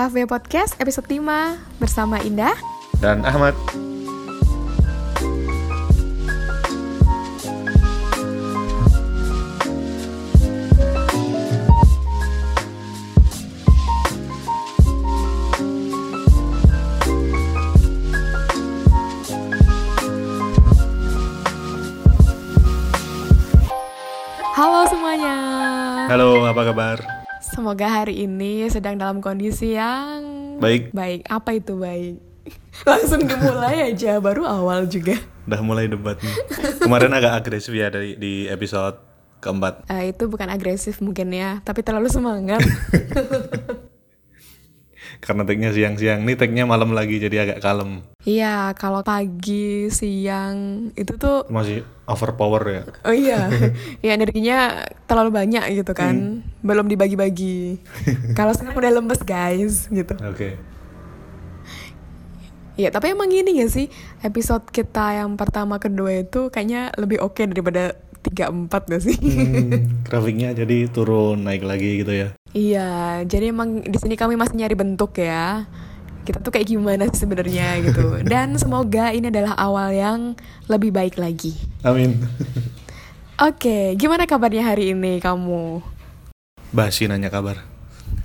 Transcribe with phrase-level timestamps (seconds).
[0.00, 2.56] HV Podcast episode 5 bersama Indah
[3.04, 3.52] dan Ahmad.
[24.56, 25.36] Halo semuanya
[26.08, 27.09] Halo, apa kabar?
[27.60, 30.24] Semoga hari ini sedang dalam kondisi yang
[30.64, 30.96] Baik.
[30.96, 32.16] Baik, apa itu baik?
[32.88, 36.36] Langsung dimulai aja, baru awal juga Udah mulai debat nih.
[36.80, 38.96] Kemarin agak agresif ya dari di episode
[39.44, 39.84] keempat.
[39.92, 42.64] Eh, Itu bukan agresif mungkin ya, tapi terlalu semangat
[45.20, 48.00] Karena tagnya siang-siang, nih tagnya malam lagi jadi agak kalem.
[48.24, 52.82] Iya, kalau pagi, siang, itu tuh Masih overpower ya.
[53.04, 53.52] Oh iya,
[54.04, 57.84] ya energinya terlalu banyak gitu kan, belum dibagi-bagi.
[58.38, 60.16] Kalau sekarang udah lemes guys, gitu.
[60.24, 60.56] Oke.
[62.80, 63.92] Iya, tapi emang gini gak sih,
[64.24, 69.16] episode kita yang pertama kedua itu kayaknya lebih oke daripada tiga empat gak sih?
[69.16, 72.28] Hmm, grafiknya jadi turun naik lagi gitu ya.
[72.52, 75.64] iya, jadi emang di sini kami masih nyari bentuk ya.
[76.20, 78.16] Kita tuh kayak gimana sih sebenarnya gitu.
[78.32, 80.20] Dan semoga ini adalah awal yang
[80.68, 81.56] lebih baik lagi.
[81.80, 82.20] Amin.
[83.40, 85.80] Oke, gimana kabarnya hari ini kamu?
[86.76, 87.56] Basi nanya kabar.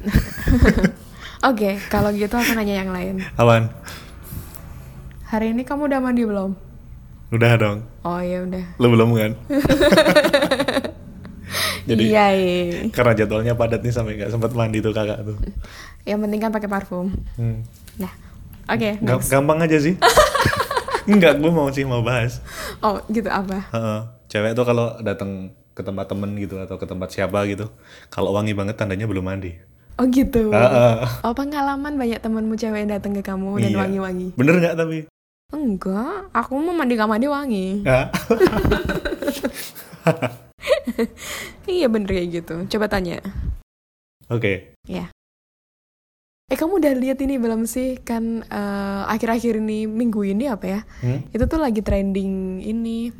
[1.49, 3.23] Oke, kalau gitu aku nanya yang lain.
[3.39, 3.71] Awan.
[5.31, 6.64] Hari ini kamu udah mandi belum?
[7.33, 7.77] Udah dong.
[8.05, 8.65] Oh ya udah.
[8.77, 9.31] Lu belum kan?
[11.89, 12.89] jadi iya, iya.
[12.89, 15.37] karena jadwalnya padat nih sampai nggak sempat mandi tuh kakak tuh.
[16.05, 17.13] Yang penting kan pakai parfum.
[17.37, 17.61] Hmm.
[17.97, 18.13] Nah,
[18.69, 18.89] oke.
[19.01, 19.29] Next.
[19.29, 19.93] gampang aja sih.
[21.09, 22.41] Enggak, gue mau sih mau bahas.
[22.81, 23.61] Oh gitu apa?
[23.69, 23.99] Heeh.
[24.25, 27.69] Cewek tuh kalau datang ke tempat temen gitu atau ke tempat siapa gitu,
[28.09, 29.53] kalau wangi banget tandanya belum mandi.
[30.01, 30.49] Oh gitu.
[30.49, 30.95] Heeh.
[31.21, 33.79] Oh pengalaman banyak temenmu cewek yang datang ke kamu dan Iya.
[33.85, 34.27] wangi-wangi.
[34.33, 35.05] Bener nggak tapi?
[35.53, 37.67] Enggak, aku mau mandi gak mandi wangi.
[37.85, 38.09] Ya.
[41.69, 42.55] iya bener kayak gitu.
[42.77, 43.21] Coba tanya.
[44.29, 44.73] Oke.
[44.89, 45.13] Ya.
[46.45, 50.79] Eh kamu udah lihat ini belum sih kan eh, akhir-akhir ini minggu ini apa ya?
[51.01, 51.25] Hmm?
[51.29, 53.13] Itu tuh lagi trending ini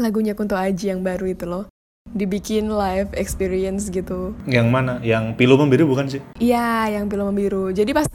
[0.00, 1.68] lagunya Kunto Aji yang baru itu loh.
[2.12, 4.36] Dibikin live experience gitu.
[4.44, 5.00] Yang mana?
[5.00, 6.20] Yang pilu membiru bukan sih?
[6.40, 7.72] Iya, yang film biru.
[7.72, 8.08] Jadi pas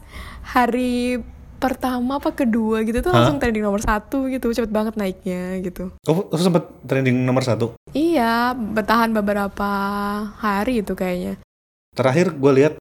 [0.53, 1.21] hari
[1.57, 3.25] pertama apa kedua gitu tuh Hah?
[3.25, 5.89] langsung trending nomor satu gitu, cepet banget naiknya gitu.
[6.03, 7.73] Oh, oh sempet trending nomor satu.
[7.91, 9.69] Iya, bertahan beberapa
[10.35, 11.41] hari itu kayaknya.
[11.91, 12.73] Terakhir gue lihat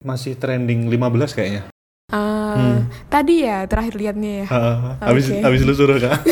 [0.00, 1.62] masih trending 15 kayaknya.
[2.08, 2.80] Ah, Hmm.
[3.06, 4.46] Tadi ya terakhir liatnya ya.
[4.46, 4.76] Heeh.
[5.02, 5.42] habis Oke.
[5.42, 6.18] habis lu suruh kak.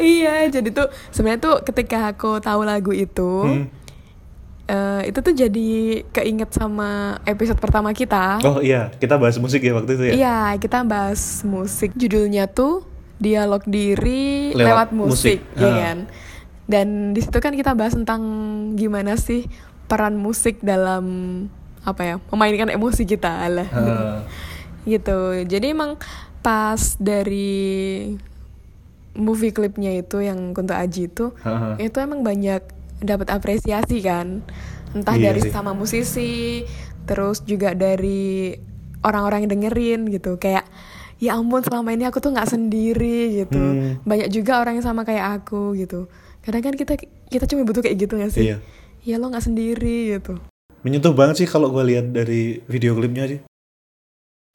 [0.00, 3.66] iya, jadi tuh sebenarnya tuh ketika aku tahu lagu itu, Hmm.
[4.66, 5.70] Eh, itu tuh jadi
[6.10, 8.40] keinget sama episode pertama kita.
[8.44, 10.12] Oh iya, kita bahas musik ya waktu itu ya.
[10.14, 11.92] Iya, kita bahas musik.
[11.94, 12.84] Judulnya tuh
[13.20, 15.60] dialog diri lewat, Lewat musik, musik.
[15.60, 15.98] ya kan?
[16.64, 18.22] Dan di situ kan kita bahas tentang
[18.74, 19.44] gimana sih
[19.84, 21.04] peran musik dalam
[21.84, 23.68] apa ya, memainkan emosi kita lah.
[24.84, 25.48] Gitu.
[25.48, 25.96] Jadi emang
[26.44, 28.12] pas dari
[29.16, 31.32] movie klipnya itu yang Kunto Aji itu,
[31.80, 32.60] itu emang banyak
[33.06, 34.40] dapat apresiasi kan
[34.90, 35.50] entah Iya dari sih.
[35.50, 36.64] sama musisi
[37.04, 38.54] terus juga dari
[39.00, 40.64] orang-orang yang dengerin gitu kayak
[41.16, 44.02] ya ampun selama ini aku tuh nggak sendiri gitu Hmm.
[44.02, 46.08] banyak juga orang yang sama kayak aku gitu
[46.40, 46.94] kadang kan kita
[47.26, 48.56] kita cuma butuh kayak gitu gak sih Iya.
[49.02, 50.36] ya lo nggak sendiri gitu
[50.80, 53.40] Menyentuh banget sih kalau gue lihat dari video klipnya sih.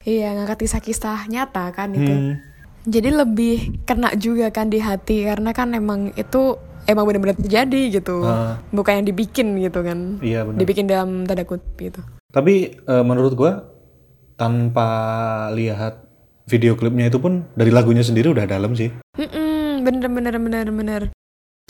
[0.00, 2.34] iya ngangkat kisah-kisah nyata kan itu Hmm.
[2.82, 6.56] jadi lebih kena juga kan di hati karena kan emang itu
[6.90, 8.58] emang benar-benar terjadi gitu Ah.
[8.70, 10.58] bukan yang dibikin gitu kan Iya benar.
[10.58, 12.00] dibikin dalam tanda kutip gitu.
[12.28, 13.64] Tapi eh, menurut gua
[14.34, 14.88] tanpa
[15.52, 16.06] lihat
[16.44, 18.90] video klipnya itu pun dari lagunya sendiri udah dalam sih.
[19.14, 21.02] Mm-mm, bener bener bener bener.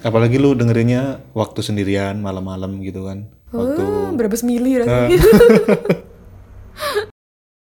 [0.01, 3.29] Apalagi lu dengerinnya waktu sendirian malam-malam gitu kan.
[3.53, 5.07] Waktu Oh, berapa mili Ah.
[5.07, 5.19] rasanya.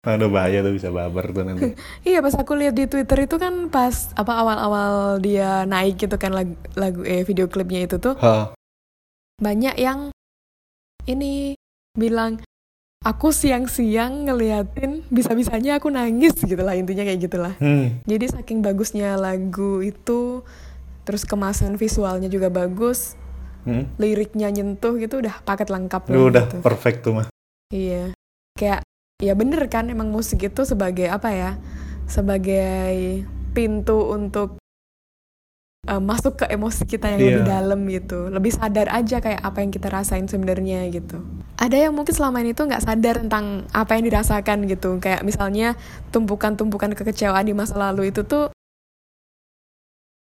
[0.00, 1.76] Aduh bahaya tuh bisa baper tuh nanti.
[2.08, 6.32] iya pas aku lihat di Twitter itu kan pas apa awal-awal dia naik gitu kan
[6.32, 8.56] lagu, lagu eh video klipnya itu tuh Ha.
[9.36, 10.08] banyak yang
[11.04, 11.52] ini
[11.92, 12.40] bilang
[13.00, 17.54] aku siang-siang ngeliatin bisa-bisanya aku nangis gitu lah intinya kayak gitulah.
[17.56, 18.00] Hmm.
[18.04, 20.40] Jadi saking bagusnya lagu itu
[21.04, 23.16] terus kemasan visualnya juga bagus,
[23.60, 23.84] Hmm.
[23.96, 26.56] liriknya nyentuh gitu udah paket lengkap Lu udah gitu.
[26.60, 27.26] perfect tuh mah.
[27.68, 28.16] Iya.
[28.56, 28.80] Kayak
[29.20, 31.50] ya bener kan emang musik itu sebagai apa ya?
[32.04, 34.58] Sebagai pintu untuk
[35.82, 37.28] eh, masuk ke emosi kita yang Iya.
[37.30, 41.18] lebih dalam gitu lebih sadar aja kayak apa yang kita rasain sebenarnya gitu
[41.56, 45.74] ada yang mungkin selama ini tuh nggak sadar tentang apa yang dirasakan gitu kayak misalnya
[46.10, 48.52] tumpukan-tumpukan kekecewaan di masa lalu itu tuh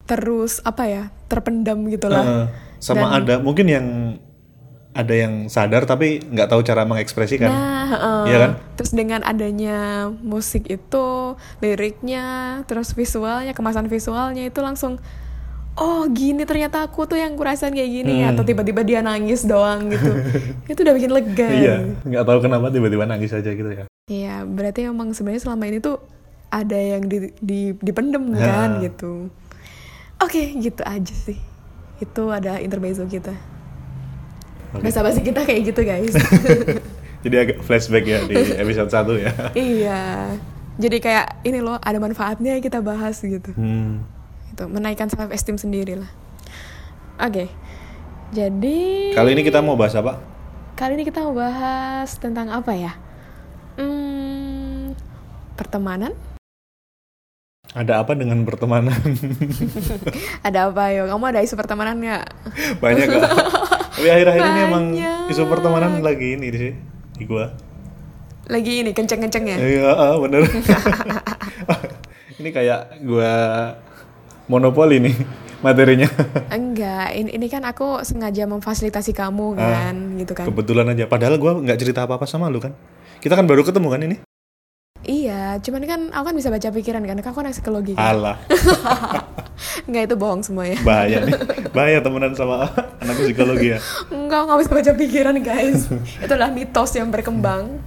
[0.05, 2.45] terus apa ya terpendam gitu lah Eh,
[2.79, 3.87] sama Dan- ada mungkin yang
[4.95, 7.51] ada yang sadar tapi nggak tahu cara mengekspresikan.
[7.51, 8.21] Nah, heeh.
[8.25, 8.51] Iya kan?
[8.73, 9.77] Terus dengan adanya
[10.09, 11.07] musik itu,
[11.59, 12.25] liriknya,
[12.63, 14.97] terus visualnya, kemasan visualnya itu langsung
[15.75, 18.31] oh gini ternyata aku tuh yang kurasain kayak gini Hmm.
[18.31, 20.07] atau tiba-tiba dia nangis doang gitu.
[20.71, 21.49] itu udah bikin lega.
[21.51, 23.83] Iya, nggak tahu kenapa tiba-tiba nangis aja gitu ya.
[24.07, 25.99] Iya, berarti emang sebenarnya selama ini tuh
[26.47, 28.47] ada yang di, di dipendem Ya.
[28.47, 29.27] kan gitu.
[30.17, 31.35] Oke, gitu aja sih.
[31.99, 33.35] Itu ada intermezzo kita.
[34.75, 34.83] Oke.
[34.85, 36.13] Bahasa basi kita kayak gitu, guys.
[37.25, 39.31] Jadi agak flashback ya di episode 1 ya.
[39.55, 40.01] Iya.
[40.75, 43.49] Jadi kayak ini loh ada manfaatnya kita bahas gitu.
[43.55, 44.03] Hmm.
[44.51, 46.11] Itu menaikkan self esteem sendiri lah.
[47.17, 47.47] Oke.
[48.35, 50.35] Jadi Kali ini kita mau bahas apa?
[50.75, 52.91] kali ini kita mau bahas tentang apa ya?
[53.79, 54.91] Hmm,
[55.55, 56.11] pertemanan?
[57.71, 58.91] Ada apa dengan pertemanan?
[60.47, 61.07] Ada apa yo?
[61.07, 62.25] Kamu ada isu pertemanan nggak?
[62.83, 63.23] Banyak kok.
[63.95, 64.85] Tapi akhir-akhir ini emang
[65.31, 66.73] isu pertemanan lagi ini sih
[67.15, 67.55] di gua.
[68.45, 69.57] Lagi ini kenceng-kenceng ya?
[69.57, 70.43] Iya, ah, bener.
[72.43, 73.33] ini kayak gua
[74.45, 75.15] monopoli nih
[75.63, 76.11] materinya.
[76.51, 80.45] Enggak, ini, ini kan aku sengaja memfasilitasi kamu Ah, kan, gitu kan?
[80.45, 81.07] Kebetulan aja.
[81.07, 82.75] Padahal gua nggak cerita apa-apa sama lu kan.
[83.23, 84.17] Kita kan baru ketemu kan ini.
[85.05, 88.09] Iya, cuman kan aku kan bisa baca pikiran kan, aku anak psikologi kan?
[88.09, 88.37] Alah,
[89.87, 90.81] Enggak itu bohong semuanya.
[90.81, 91.33] bahaya nih.
[91.77, 92.65] Bahaya temenan sama
[93.05, 93.79] anak psikologi ya.
[94.15, 95.79] Enggak, nggak bisa baca pikiran guys.
[96.23, 97.79] Itu adalah mitos yang berkembang.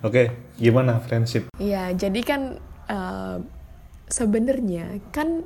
[0.00, 1.50] Oke, gimana friendship?
[1.58, 2.40] Iya, jadi kan
[2.86, 3.36] eh,
[4.06, 5.44] sebenarnya kan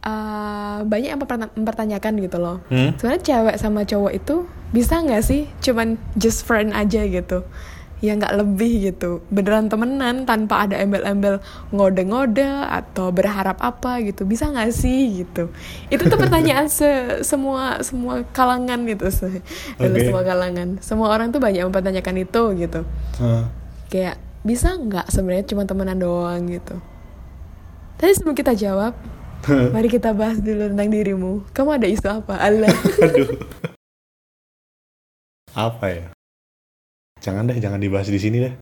[0.00, 2.62] eh, banyak yang mempertanya- mempertanyakan gitu loh.
[2.68, 2.94] Hmm?
[2.94, 4.36] Sebenarnya cewek sama cowok itu
[4.68, 7.42] bisa nggak sih cuman just friend aja gitu?
[7.98, 9.20] Ya nggak lebih gitu.
[9.26, 14.22] Beneran temenan tanpa ada embel-embel ngode-ngode atau berharap apa gitu.
[14.22, 15.50] Bisa nggak sih gitu?
[15.88, 19.08] Itu tuh pertanyaan se- semua semua kalangan gitu.
[19.08, 19.42] se-
[19.76, 19.98] Oke.
[19.98, 20.78] semua kalangan.
[20.78, 22.80] Semua orang tuh banyak mempertanyakan itu gitu
[23.18, 23.50] Hah.
[23.88, 26.78] kayak bisa nggak sebenarnya cuma temenan doang gitu
[27.96, 28.94] tapi sebelum kita jawab
[29.74, 32.70] mari kita bahas dulu tentang dirimu kamu ada isu apa Allah
[33.04, 33.28] Aduh.
[35.52, 36.06] Apa ya?
[37.18, 38.54] Jangan deh, jangan dibahas di sini deh.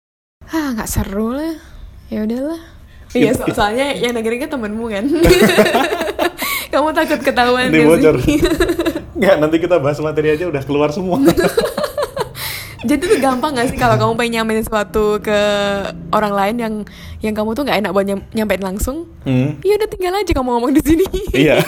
[0.47, 1.59] ah nggak seru lah
[2.07, 2.61] ya udahlah
[3.13, 5.03] iya so- soalnya yang dengerin kan temenmu kan
[6.73, 8.15] kamu takut ketahuan Nanti gak bocor.
[9.13, 11.19] Nggak, nanti kita bahas materi aja udah keluar semua.
[12.87, 15.35] jadi tuh gampang gak sih kalau kamu pengen nyampein sesuatu ke
[16.11, 16.75] orang lain yang
[17.21, 20.49] yang kamu tuh nggak enak buat nyam- nyampein langsung Hmm, ya udah tinggal aja kamu
[20.49, 21.59] ngomong di sini iya,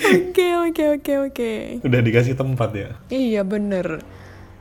[0.00, 1.50] oke oke oke oke
[1.82, 2.88] udah dikasih tempat ya.
[3.06, 4.00] Iya bener.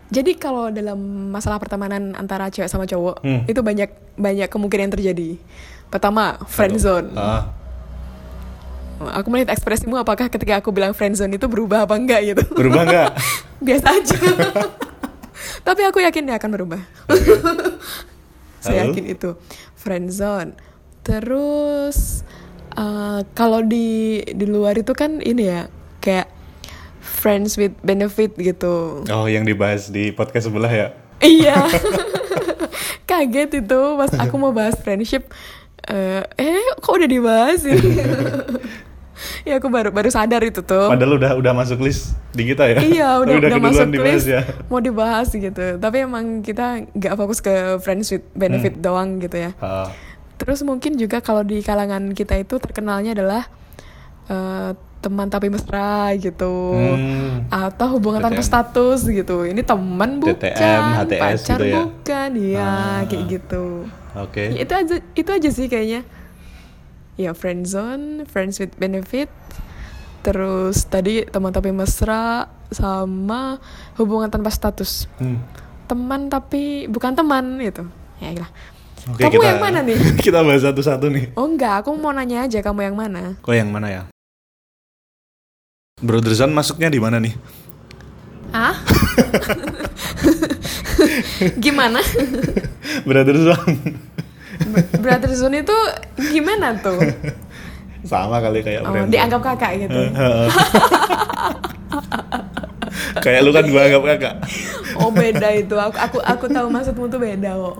[0.09, 0.97] Jadi kalau dalam
[1.29, 3.45] masalah pertemanan antara cewek sama cowok Hmm.
[3.45, 5.29] itu banyak banyak kemungkinan yang terjadi.
[5.87, 7.13] Pertama friendzone.
[7.13, 7.53] Ah,
[9.15, 12.43] Aku melihat ekspresimu apakah ketika aku bilang friendzone itu berubah apa enggak gitu.
[12.51, 13.09] berubah nggak?
[13.65, 14.17] Biasa aja.
[15.67, 16.81] Tapi aku yakin dia akan berubah.
[18.59, 19.39] Saya yakin itu
[19.73, 20.51] friendzone.
[20.99, 22.27] Terus
[22.71, 26.27] eh, kalau di di luar itu kan ini ya kayak
[26.99, 29.03] friends with benefit gitu.
[29.07, 30.87] Oh, yang dibahas di podcast sebelah ya?
[31.19, 31.55] Iya.
[33.09, 35.27] Kaget itu pas aku mau bahas friendship.
[35.83, 37.73] Eh, eh kok udah dibahas sih?
[39.47, 40.87] ya aku baru baru sadar itu tuh.
[40.87, 42.79] Padahal udah udah masuk list di kita ya?
[42.79, 44.41] Iya udah udah, keduluan masuk dibahas list ya?
[44.69, 45.65] mau dibahas gitu.
[45.75, 48.83] Tapi emang kita nggak fokus ke friends with benefit Hmm.
[48.83, 49.51] doang gitu ya.
[49.59, 49.89] Ah,
[50.39, 53.43] Terus mungkin juga kalau di kalangan kita itu terkenalnya adalah
[54.29, 56.75] eh, teman tapi mesra gitu.
[56.75, 57.47] Hmm.
[57.47, 59.43] Atau hubungan tanpa status gitu.
[59.43, 61.81] Ini teman bukan, TTM, HTS pacar gitu ya?
[61.81, 62.99] bukan, iya Ah.
[63.07, 63.65] kayak gitu.
[64.13, 64.43] Oke.
[64.51, 66.01] Ya, itu aja itu aja sih kayaknya.
[67.15, 69.31] Ya friend zone, friends with benefit.
[70.19, 73.57] Terus tadi teman tapi mesra sama
[73.95, 75.07] hubungan tanpa status.
[75.15, 75.39] Hmm.
[75.87, 77.87] Teman tapi bukan teman gitu.
[78.19, 78.51] Ya lah.
[79.07, 79.95] Oke, Kamu yang mana nih?
[80.27, 81.31] kita bahas satu-satu nih.
[81.33, 83.39] Oh enggak, aku mau nanya aja kamu yang mana?
[83.39, 84.03] Kok yang mana ya?
[85.99, 87.35] Brotherzone masuknya di mana nih?
[88.49, 88.73] Ah?
[91.63, 91.99] gimana?
[93.03, 93.75] Brotherzone.
[94.99, 95.77] Brother zone itu
[96.29, 96.99] gimana tuh?
[98.03, 99.11] Sama kali kayak Oh, friendzone.
[99.11, 99.99] dianggap kakak gitu.
[103.19, 104.33] kayak lu kan gua anggap kakak.
[104.97, 105.75] Oh beda itu.
[105.75, 107.75] Aku aku aku tahu maksudmu tuh beda kok.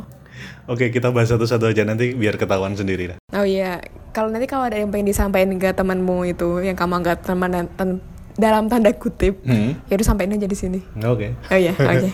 [0.69, 3.17] Oke, kita bahas satu-satu aja nanti biar ketahuan sendiri lah.
[3.33, 7.21] Oh iya, kalau nanti kalau ada yang pengen disampaikan ke temanmu itu yang kamu anggap
[7.21, 8.01] teman dan ten-
[8.35, 9.75] dalam tanda kutip Hmm.
[9.85, 11.35] ya udah sampaikan aja di sini Oke.
[11.35, 12.09] oh iya oke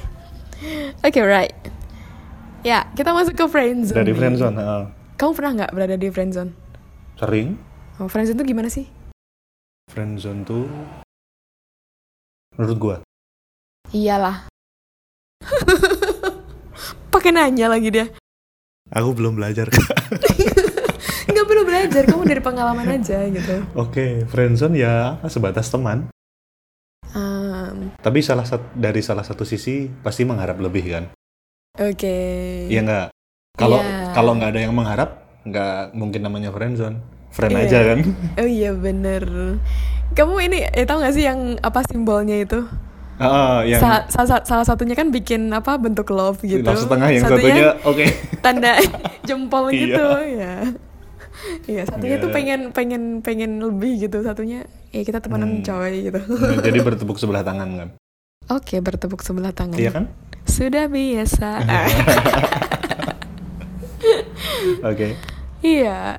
[1.06, 1.54] oke right
[2.62, 4.18] ya kita masuk ke friendzone Dari nih.
[4.18, 4.84] friendzone, heeh.
[5.16, 6.52] kamu pernah nggak berada di friendzone
[7.16, 7.56] Sering.
[7.98, 8.86] oh, friendzone itu gimana sih
[9.86, 10.66] Friendzone tuh
[12.54, 12.96] menurut gua
[13.92, 14.50] iyalah
[17.10, 18.06] pakai nanya lagi dia
[18.88, 19.70] aku belum belajar.
[19.70, 19.86] perlu
[21.78, 24.94] belajar kamu dari pengalaman aja gitu Oke, friendzone ya
[25.26, 26.08] sebatas teman.
[27.08, 31.04] Um, Tapi salah satu dari salah satu sisi pasti mengharap lebih kan?
[31.76, 32.18] oke
[32.66, 33.08] Iya nggak?
[33.54, 34.12] Kalau Iya.
[34.12, 35.10] kalau nggak ada yang mengharap,
[35.44, 37.00] nggak mungkin namanya friendzone.
[37.30, 37.62] Friend Iya.
[37.62, 38.00] aja kan?
[38.38, 39.24] oh iya bener
[40.12, 42.64] kamu ini eh, tahu nggak sih yang apa simbolnya itu
[43.16, 47.24] Ah, yang Sa- sa- salah satunya kan bikin apa bentuk love gitu love setengah, yang
[47.24, 48.04] satunya oke.
[48.40, 48.76] tanda
[49.28, 49.76] jempol Iya.
[49.78, 50.04] gitu
[50.36, 50.56] ya
[51.66, 52.36] Iya, satunya tuh Iya.
[52.36, 55.64] pengen pengen pengen lebih gitu, satunya ya kita temenan Hmm.
[55.64, 56.20] coy gitu.
[56.62, 57.90] Jadi bertepuk sebelah tangan kan?
[58.48, 59.76] Oke, bertepuk sebelah tangan.
[59.76, 60.06] Iya kan?
[60.44, 61.50] Sudah biasa.
[61.66, 61.88] Ah,
[64.86, 65.14] Oke.
[65.62, 66.18] iya,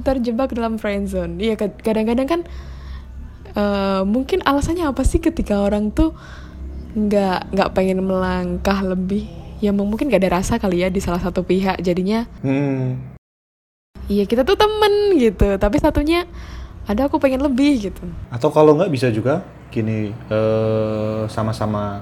[0.00, 1.38] terjebak dalam friendzone.
[1.38, 2.40] Iya, kad- kadang-kadang kan
[3.50, 6.14] eh, mungkin alasannya apa sih ketika orang tuh
[6.90, 9.26] nggak nggak pengen melangkah lebih?
[9.58, 11.78] Ya mungkin gak ada rasa kali ya di salah satu pihak.
[11.78, 13.17] Jadinya Hmm.
[14.08, 16.24] Iya kita tuh temen gitu, tapi satunya
[16.88, 18.04] ada aku pengen lebih gitu.
[18.32, 22.00] Atau kalau nggak bisa juga gini eh, sama-sama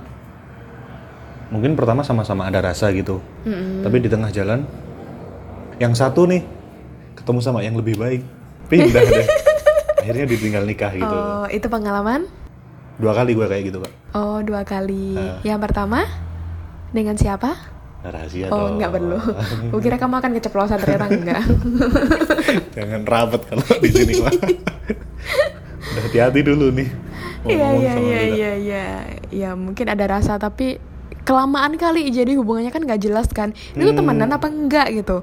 [1.50, 3.18] mungkin pertama sama-sama ada rasa gitu.
[3.42, 3.82] Mm-mm.
[3.82, 4.62] Tapi di tengah jalan
[5.82, 6.46] yang satu nih
[7.18, 8.22] ketemu sama yang lebih baik.
[8.70, 9.26] Pindah deh.
[10.06, 11.16] Akhirnya ditinggal nikah gitu.
[11.18, 12.30] Oh itu pengalaman?
[12.96, 13.92] Dua kali gue kayak gitu, Kak.
[14.14, 15.18] Oh dua kali.
[15.18, 15.42] Ah.
[15.42, 16.06] Yang pertama
[16.94, 17.75] dengan siapa?
[18.08, 18.78] Rahasia oh dong.
[18.78, 19.18] nggak perlu.
[19.70, 21.42] Kukira kamu akan keceplosan ternyata enggak.
[22.76, 24.32] Jangan rapat kalau di sini mah.
[25.86, 26.88] Udah hati-hati dulu nih.
[27.46, 28.84] Iya iya iya iya iya.
[29.30, 30.78] Ya mungkin ada rasa tapi
[31.22, 33.50] kelamaan kali jadi hubungannya kan nggak jelas kan.
[33.72, 34.00] Ini tuh Hmm.
[34.02, 35.22] temenan apa enggak gitu?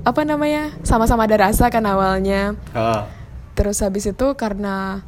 [0.00, 0.72] Apa namanya?
[0.80, 2.56] Sama-sama ada rasa kan awalnya.
[2.70, 3.08] Ah,
[3.52, 5.04] Terus habis itu karena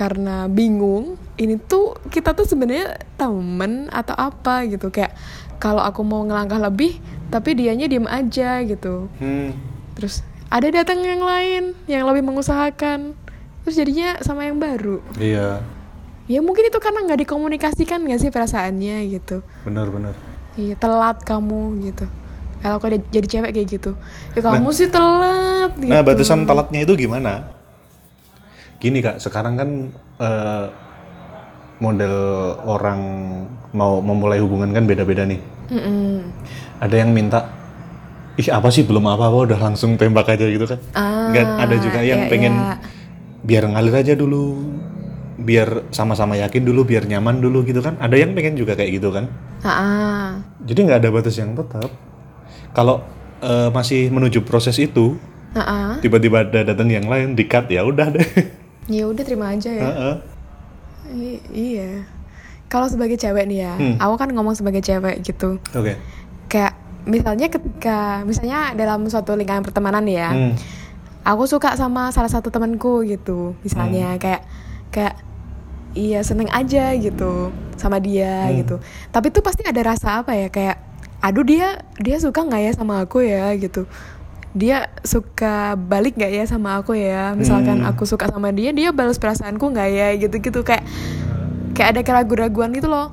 [0.00, 5.12] karena bingung, ini tuh kita tuh sebenarnya temen atau apa gitu kayak
[5.60, 6.96] kalau aku mau ngelangkah lebih
[7.28, 9.12] tapi dianya diem aja gitu.
[9.20, 9.52] hmm.
[10.00, 13.12] Terus ada datang yang lain yang lebih mengusahakan.
[13.60, 15.04] Terus jadinya sama yang baru.
[15.20, 15.60] Iya,
[16.30, 19.44] Ya mungkin itu karena nggak dikomunikasikan nggak sih perasaannya gitu.
[19.68, 20.16] benar-benar.
[20.54, 22.06] Iya telat kamu gitu.
[22.62, 23.92] Kalau aku jadi cewek kayak gitu,
[24.32, 25.74] ya kamu sih telat.
[25.74, 25.90] Gitu.
[25.90, 27.59] Nah, batasan telatnya itu gimana?
[28.80, 29.68] Gini kak, sekarang kan
[30.18, 30.66] eh,
[31.80, 32.16] model
[32.64, 33.00] orang
[33.76, 35.40] mau memulai hubungan kan beda-beda nih.
[35.70, 36.24] Mm-mm.
[36.80, 37.44] Ada yang minta,
[38.40, 40.80] ih apa sih belum apa-apa udah langsung tembak aja gitu kan?
[40.96, 42.74] Ah, Nggak, ada juga yang iya, pengen iya.
[43.44, 44.64] biar ngalir aja dulu,
[45.36, 48.00] biar sama-sama yakin dulu, biar nyaman dulu gitu kan?
[48.00, 49.28] Ada yang pengen juga kayak gitu kan?
[49.60, 50.26] Ah, ah.
[50.64, 51.92] Jadi nggak ada batas yang tetap.
[52.72, 53.04] Kalau
[53.44, 55.20] eh, masih menuju proses itu,
[55.50, 55.90] Ah, ah.
[55.98, 58.24] tiba-tiba ada datang yang lain di-cut ya udah deh.
[58.90, 59.86] Ya udah terima aja ya.
[59.86, 60.14] Heeh.
[61.10, 61.90] I- iya.
[62.66, 63.94] Kalau sebagai cewek nih ya, Hmm.
[63.96, 65.58] aku kan ngomong sebagai cewek gitu.
[65.70, 65.94] Oke.
[66.46, 70.54] Kayak misalnya ketika misalnya dalam suatu lingkaran pertemanan ya, Hmm.
[71.22, 73.54] aku suka sama salah satu temanku gitu.
[73.62, 74.42] Misalnya kayak
[74.90, 75.14] kayak
[75.92, 78.58] iya seneng aja gitu sama dia Hmm.
[78.58, 78.76] gitu.
[79.08, 80.78] Tapi tuh pasti ada rasa apa ya kayak
[81.20, 83.86] aduh dia dia suka nggak ya sama aku ya gitu.
[84.50, 87.32] Dia suka balik nggak ya sama aku ya?
[87.32, 87.90] Misalkan Hmm.
[87.90, 90.82] aku suka sama dia, dia balas perasaanku nggak ya gitu-gitu kayak
[91.72, 93.10] kayak ada keraguan-raguan gitu loh.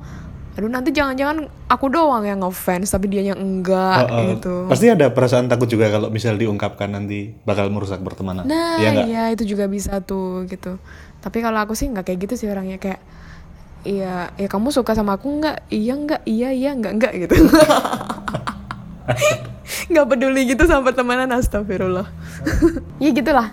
[0.58, 4.34] Aduh nanti jangan-jangan aku doang yang ngefans tapi dia yang enggak Heeh.
[4.34, 4.66] gitu.
[4.66, 8.42] Pasti ada perasaan takut juga kalau misal diungkapkan nanti bakal merusak pertemanan.
[8.42, 9.06] Nah, nggak?
[9.06, 10.74] iya itu juga bisa tuh gitu.
[11.22, 13.00] Tapi kalau aku sih nggak kayak gitu sih orangnya kayak
[13.86, 15.70] Iya, ya kamu suka sama aku nggak?
[15.70, 16.22] Iya nggak?
[16.26, 17.36] Iya iya nggak nggak gitu.
[19.90, 22.08] nggak peduli gitu sama pertemanan astagfirullah.
[23.02, 23.48] ya gitulah.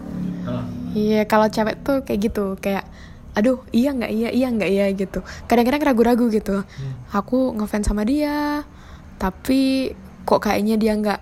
[0.96, 2.88] Iya kalau cewek tuh kayak gitu kayak
[3.36, 5.20] aduh iya nggak iya iya nggak iya gitu.
[5.48, 6.64] Kadang-kadang ragu-ragu gitu.
[7.12, 8.64] Aku ngefans sama dia,
[9.20, 9.92] tapi
[10.24, 11.20] kok kayaknya dia nggak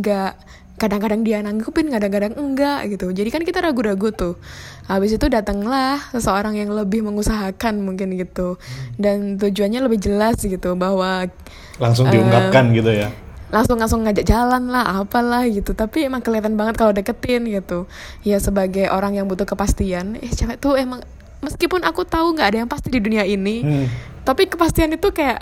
[0.00, 0.32] nggak
[0.80, 4.40] kadang-kadang dia nanggupin kadang-kadang enggak gitu jadi kan kita ragu-ragu tuh
[4.88, 8.56] habis itu datanglah seseorang yang lebih mengusahakan mungkin gitu
[8.96, 11.28] dan tujuannya lebih jelas gitu bahwa
[11.76, 13.08] Langsung Eh, diungkapkan gitu ya.
[13.50, 15.74] Langsung langsung ngajak jalan lah apalah gitu.
[15.74, 17.90] Tapi emang kelihatan banget kalau deketin gitu.
[18.22, 21.02] Ya sebagai orang yang butuh kepastian eh cewek tuh emang
[21.42, 23.86] meskipun aku tahu nggak ada yang pasti di dunia ini Hmm.
[24.28, 25.40] tapi kepastian itu kayak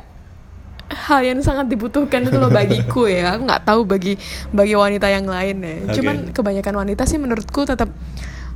[0.88, 3.36] hal yang sangat dibutuhkan itu loh bagiku ya.
[3.36, 4.16] Aku nggak tahu bagi
[4.48, 5.74] bagi wanita yang lain ya.
[5.84, 6.00] Oke.
[6.00, 7.92] cuman kebanyakan wanita sih menurutku tetap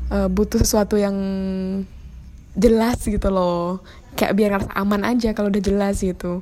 [0.08, 1.12] eh, butuh sesuatu yang
[2.56, 3.84] jelas gitu loh.
[4.16, 6.40] Kayak biar ngerasa aman aja kalau udah jelas gitu.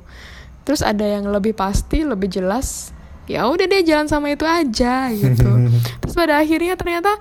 [0.63, 2.93] Terus ada yang lebih pasti lebih jelas
[3.29, 5.49] ya udah deh jalan sama itu aja gitu.
[6.01, 7.17] Terus pada akhirnya ternyata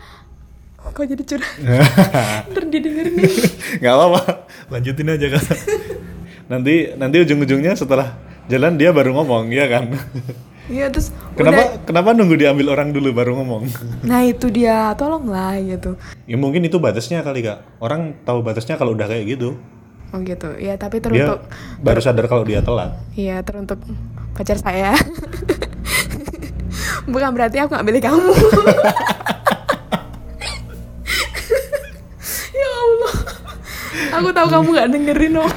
[0.80, 1.56] kok jadi curhat?
[2.50, 3.32] Ntar dia nih.
[3.84, 4.22] Nggak apa-apa
[4.72, 5.44] lanjutin aja kan
[6.50, 8.18] nanti nanti ujung-ujungnya setelah
[8.50, 9.94] jalan dia baru ngomong ya kan?
[10.70, 13.70] Iya terus kenapa udah kenapa nunggu diambil orang dulu baru ngomong?
[14.02, 15.94] Nah itu dia tolonglah gitu.
[16.26, 17.78] Ya mungkin itu batasnya kali kak.
[17.78, 19.58] Orang tahu batasnya kalau udah kayak gitu.
[20.10, 20.58] Oh gitu.
[20.58, 21.46] Ya tapi dia teruntuk
[21.82, 22.98] baru sadar kalau dia telat.
[23.14, 23.78] Iya teruntuk
[24.34, 24.94] pacar saya
[27.10, 28.32] bukan berarti aku nggak pilih kamu.
[32.50, 33.14] Ya Allah.
[34.20, 35.50] Aku tahu kamu nggak dengerin loh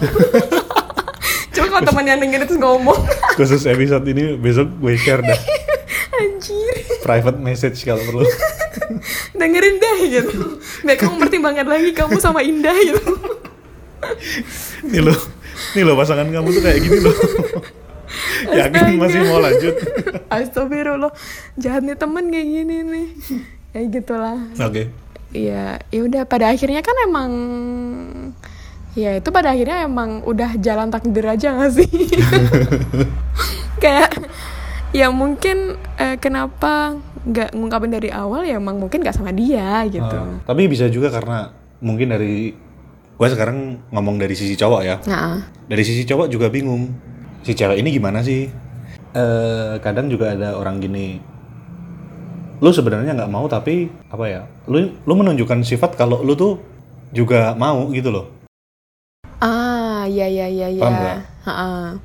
[1.53, 3.00] coba kalau teman yang dengerin terus ngomong.
[3.38, 5.38] Khusus episode ini besok gue share dah
[6.19, 6.75] anjir.
[7.05, 8.25] Private message kalau perlu.
[9.39, 10.60] Dengerin deh gitu.
[10.81, 13.00] Biar kamu pertimbangkan lagi kamu sama Indah gitu.
[14.89, 15.15] Nih lo
[15.77, 17.15] nih lo pasangan kamu tuh kayak gini loh
[18.60, 19.75] yakin masih mau lanjut?
[20.34, 21.13] Astagfirullah.
[21.58, 23.08] Jahat nih temen kayak gini nih.
[23.74, 24.38] Kayak gitulah.
[24.60, 24.84] Oke.
[25.34, 27.32] Iya, ya udah pada akhirnya kan emang
[28.94, 31.89] ya itu pada akhirnya emang udah jalan takdir aja gak sih?
[33.84, 34.13] Kayak
[34.94, 38.46] ya mungkin eh, kenapa nggak ngungkapin dari awal?
[38.46, 40.06] Ya emang mungkin nggak sama dia gitu.
[40.06, 41.50] Uh, tapi bisa juga karena
[41.82, 42.53] mungkin dari
[43.13, 45.01] gue sekarang ngomong dari sisi cowok ya.
[45.10, 46.94] Nah, dari sisi cowok juga bingung
[47.43, 48.47] si cewek ini gimana sih?
[49.13, 51.19] Eh kadang juga ada orang gini.
[52.63, 54.41] Lu sebenarnya nggak mau tapi apa ya?
[54.71, 56.57] Lu lu menunjukkan sifat kalau lu tuh
[57.12, 58.25] juga mau gitu loh.
[59.43, 60.81] Ah ya ya ya ya.
[61.43, 62.00] Paham.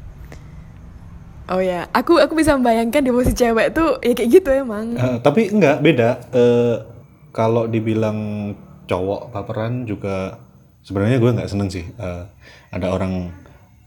[1.49, 4.93] Oh ya, aku aku bisa membayangkan di posisi cewek tuh ya kayak gitu emang.
[5.01, 6.11] Eh, tapi enggak beda.
[6.37, 6.77] Eh
[7.33, 8.53] kalau dibilang
[8.85, 10.37] cowok baperan juga
[10.85, 11.89] sebenarnya gue nggak seneng sih.
[11.89, 12.23] Eh,
[12.69, 13.33] ada orang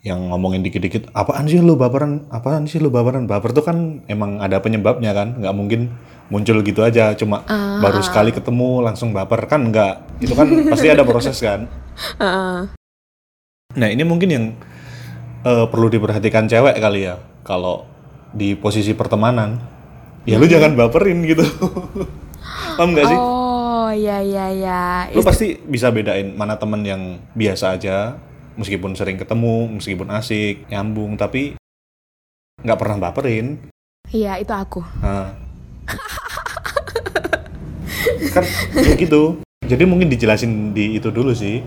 [0.01, 2.25] yang ngomongin dikit-dikit apaan sih lu baperan?
[2.33, 3.29] Apaan sih lu baperan?
[3.29, 5.93] Baper tuh kan emang ada penyebabnya kan nggak mungkin
[6.33, 7.45] muncul gitu aja cuma
[7.83, 9.45] baru sekali ketemu langsung baper.
[9.45, 11.69] Kan enggak itu kan pasti ada proses kan.
[12.17, 12.71] Ha-ha.
[13.75, 14.45] nah ini mungkin yang
[15.45, 17.85] eh, perlu diperhatikan cewek kali ya kalau
[18.31, 19.59] di posisi pertemanan
[20.25, 21.45] ya lu jangan baperin gitu.
[22.79, 23.17] Paham nggak sih?
[23.19, 24.81] Oh ya ya ya.
[25.13, 28.17] lu pasti bisa bedain mana temen yang biasa aja
[28.55, 31.55] meskipun sering ketemu meskipun asik nyambung tapi
[32.61, 33.57] nggak pernah baperin
[34.11, 34.83] Iya itu aku.
[34.99, 35.31] nah.
[38.35, 38.43] kan
[38.75, 41.63] kayak gitu jadi mungkin dijelasin di itu dulu sih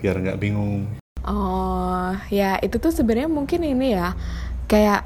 [0.00, 0.84] biar nggak bingung
[1.26, 4.14] Oh, ya itu tuh sebenarnya mungkin ini ya
[4.70, 5.02] kayak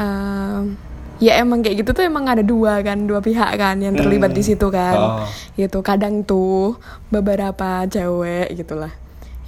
[0.00, 0.80] em,
[1.20, 4.40] ya emang kayak gitu tuh emang ada dua kan, dua pihak kan yang terlibat di
[4.40, 4.96] situ kan.
[4.96, 5.28] Oh.
[5.60, 5.84] Gitu.
[5.84, 6.80] Kadang tuh
[7.12, 8.88] beberapa cewek gitulah.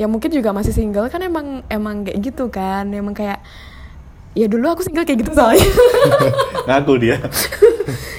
[0.01, 3.45] Ya mungkin juga masih single kan emang emang kayak gitu kan, emang kayak
[4.33, 5.61] ya dulu aku single kayak gitu soalnya.
[6.73, 7.21] ngaku dia.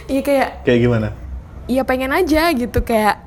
[0.06, 1.10] Iya kayak kayak gimana?
[1.66, 3.18] Ya pengen aja gitu kayak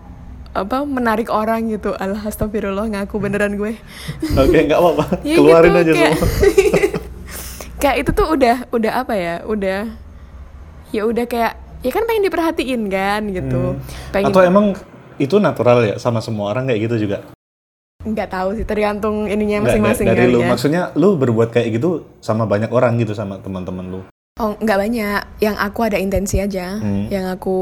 [0.54, 1.98] apa menarik orang gitu.
[1.98, 3.74] Alah astagfirullah ngaku beneran gue.
[4.38, 5.04] oke nggak apa-apa.
[5.26, 6.30] Ya keluarin gitu, aja kayak, semua.
[7.82, 9.80] Kayak itu tuh udah udah apa ya udah
[10.94, 13.82] ya udah kayak ya kan pengen diperhatiin kan gitu.
[14.14, 14.78] Pengen atau emang
[15.18, 17.34] itu natural ya sama semua orang kayak gitu juga
[18.04, 20.38] nggak tahu sih tergantung ininya masing-masing dari lu.
[20.38, 20.46] ya.
[20.46, 21.90] maksudnya lu berbuat kayak gitu
[22.20, 24.00] sama banyak orang gitu sama teman-teman lu?
[24.34, 25.20] Oh nggak banyak.
[25.38, 27.06] Yang aku ada intensi aja Hmm.
[27.06, 27.54] yang aku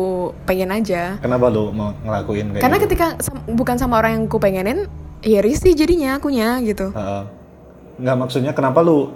[0.42, 1.20] pengen aja.
[1.20, 2.84] Kenapa lu mau ngelakuin kayak karena gitu?
[2.86, 4.78] ketika sam- bukan sama orang yang aku pengenin
[5.20, 6.90] ya risih jadinya akunya gitu.
[6.90, 7.22] Heeh.
[7.92, 9.12] nggak maksudnya kenapa lu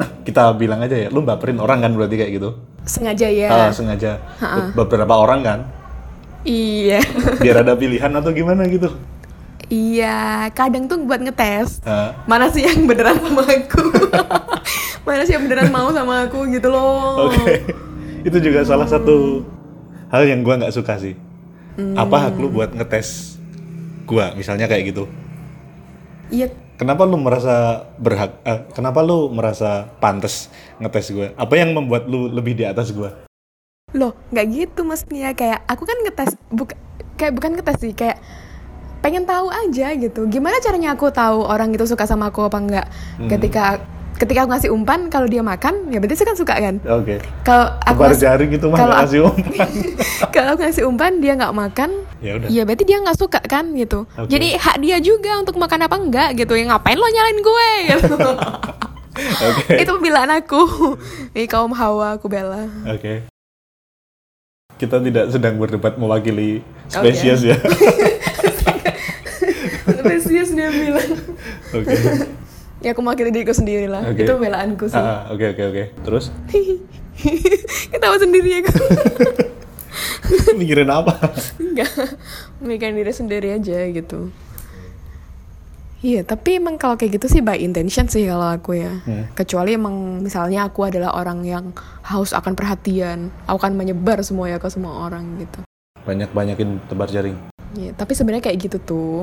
[0.26, 2.50] kita bilang aja ya lu baperin orang kan berarti kayak gitu?
[2.82, 3.48] Sengaja ya.
[3.50, 4.18] Ah, sengaja.
[4.72, 5.58] Beberapa orang kan?
[6.42, 7.02] Iya.
[7.38, 8.86] Biar ada pilihan atau gimana gitu
[9.66, 13.82] iya kadang tuh buat ngetes Ah, mana sih yang beneran sama aku?
[15.06, 17.30] Mana sih yang beneran mau sama aku gitu loh.
[17.30, 17.62] Oke.
[18.26, 19.46] Itu juga salah satu
[20.10, 21.14] hal yang gua nggak suka sih.
[21.94, 23.38] Apa hak lu buat ngetes
[24.02, 25.06] gua misalnya kayak gitu?
[26.26, 26.50] Iya.
[26.76, 28.36] Kenapa lu merasa berhak?
[28.42, 31.32] eh, kenapa lu merasa pantas ngetes gue?
[31.32, 33.08] Apa yang membuat lu lebih di atas gue?
[33.94, 35.32] loh nggak gitu maksudnya.
[35.32, 36.74] Kayak aku kan ngetes buka,
[37.16, 38.18] kayak bukan ngetes sih kayak
[39.06, 42.86] pengen tahu aja gitu gimana caranya aku tahu orang itu suka sama aku apa enggak
[43.30, 43.78] ketika
[44.16, 47.22] ketika aku ngasih umpan kalau dia makan ya berarti saya kan suka kan Oke.
[47.46, 49.68] kalau aku ngasih- jari gitu mah kalau kasih umpan.
[50.34, 52.48] kalau aku ngasih umpan dia nggak makan ya udah.
[52.50, 54.26] ya berarti dia nggak suka kan gitu Oke.
[54.26, 58.16] jadi hak dia juga untuk makan apa enggak gitu ya ngapain lo nyalain gue gitu
[59.52, 59.72] Oke.
[59.78, 60.60] itu pembelaan aku
[61.30, 63.22] ini kaum hawa aku bela Oke.
[64.76, 67.56] Kita tidak sedang berdebat mewakili spesies ya.
[70.06, 71.10] spesies dia bilang
[71.72, 71.92] Oke.
[72.78, 74.22] ya aku mewakili diriku sendiri lah Oke.
[74.22, 75.82] itu pembelaanku sih Ah, Oke oke oke.
[76.02, 76.24] Terus
[77.90, 78.72] ketawa sendiri aku
[80.58, 81.16] mikirin apa?
[81.56, 81.88] enggak
[82.58, 84.30] memikirkan diri sendiri aja gitu
[85.96, 89.00] Iya, tapi emang kalau kayak gitu sih by intention sih kalau aku ya.
[89.02, 89.26] Hmm.
[89.32, 91.72] Kecuali emang misalnya aku adalah orang yang
[92.04, 95.64] haus akan perhatian, aku akan menyebar semuanya ke semua orang gitu.
[96.04, 97.34] Banyak banyakin tebar jaring.
[97.74, 99.18] Iya, tapi sebenarnya kayak gitu tuh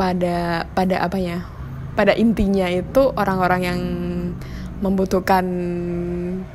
[0.00, 1.44] pada pada apa ya?
[1.92, 3.80] Pada intinya itu orang-orang yang
[4.80, 5.44] membutuhkan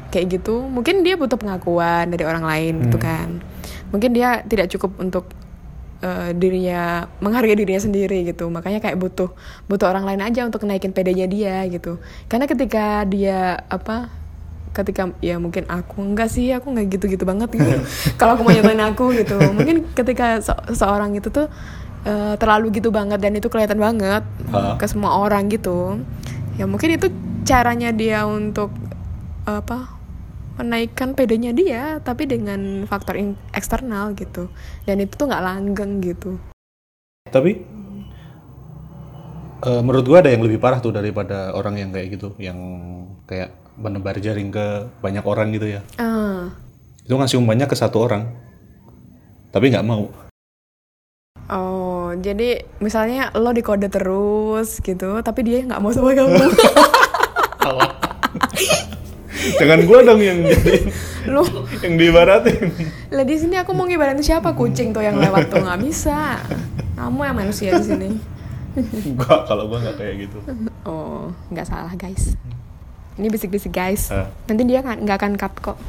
[0.10, 3.38] kayak gitu, mungkin dia butuh pengakuan dari orang lain gitu kan.
[3.94, 5.30] Mungkin dia tidak cukup untuk
[6.02, 8.50] eh, dirinya menghargai dirinya sendiri gitu.
[8.50, 9.30] Makanya kayak butuh
[9.70, 12.02] butuh orang lain aja untuk naikin pedenya dia gitu.
[12.26, 14.10] Karena ketika dia apa
[14.76, 17.80] ketika ya mungkin aku enggak sih aku nggak gitu-gitu banget gitu
[18.20, 21.48] kalau aku mau nyatain aku gitu mungkin ketika se- seorang itu tuh
[22.06, 24.78] eh, terlalu gitu banget dan itu kelihatan banget Ha.
[24.78, 26.00] ke semua orang gitu
[26.56, 27.12] ya mungkin itu
[27.44, 28.72] caranya dia untuk
[29.44, 29.92] apa
[30.56, 33.20] menaikkan pedenya dia tapi dengan faktor
[33.52, 34.48] eksternal gitu
[34.88, 36.40] dan itu tuh nggak langgeng gitu
[37.26, 37.52] Tapi
[39.62, 42.56] eh, menurut gua ada yang lebih parah tuh daripada orang yang kayak gitu, yang
[43.26, 44.66] kayak menebar jaring ke
[45.02, 45.82] banyak orang gitu ya.
[45.98, 46.54] ah
[47.04, 48.24] Itu ngasih umpannya ke satu orang,
[49.52, 50.08] tapi nggak mau.
[51.48, 56.36] oh jadi misalnya lo dikode terus gitu tapi dia nggak mau sama kamu.
[59.62, 60.90] Jangan gua dong yang jadi
[61.30, 61.46] lo
[61.82, 62.74] yang diibaratin.
[63.14, 64.54] lah di sini aku mau ngibaratin siapa?
[64.58, 66.42] Kucing tuh yang lewat tuh nggak bisa.
[66.98, 68.10] Kamu yang manusia di sini.
[69.16, 70.38] Gua kalau gua nggak kayak gitu.
[70.86, 72.36] oh nggak salah guys.
[73.16, 74.12] Ini bisik-bisik guys.
[74.12, 74.28] Ah.
[74.52, 75.78] nanti dia nggak akan cut kok.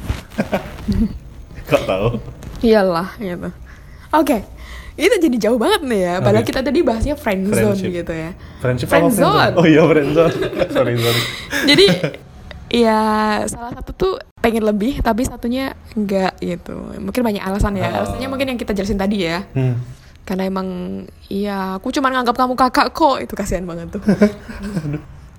[1.66, 2.22] Gak tahu.
[2.62, 3.50] iyalah gitu.
[4.14, 4.46] Oke
[4.98, 6.48] itu jadi jauh banget nih ya padahal Oke.
[6.48, 7.90] kita tadi bahasnya friend zone Friendship.
[7.94, 9.52] gitu ya Friendship Friend zone.
[9.54, 10.34] Oh iya friendzone.
[10.74, 11.20] sorry sorry.
[11.66, 11.86] jadi
[12.66, 13.00] ya
[13.44, 17.96] salah satu tuh pengen lebih tapi satunya enggak gitu mungkin banyak alasan ya Ah.
[18.00, 19.78] alasannya mungkin yang kita jelasin tadi ya Hmm.
[20.22, 20.68] karena emang
[21.26, 24.02] iya aku cuma nganggap kamu kakak kok itu kasihan banget tuh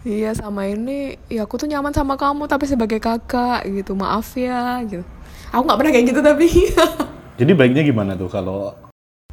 [0.03, 4.79] iya sama ini ya aku tuh nyaman sama kamu tapi sebagai kakak gitu maaf ya
[4.83, 5.03] gitu
[5.49, 6.47] aku nggak pernah kayak gitu tapi
[7.39, 8.73] Jadi baiknya gimana tuh kalau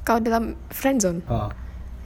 [0.05, 1.49] kalau dalam friendzone ah,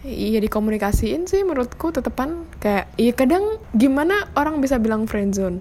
[0.00, 2.46] iya dikomunikasiin sih menurutku tetepan.
[2.56, 5.58] Kayak iya kadang gimana orang bisa bilang friendzone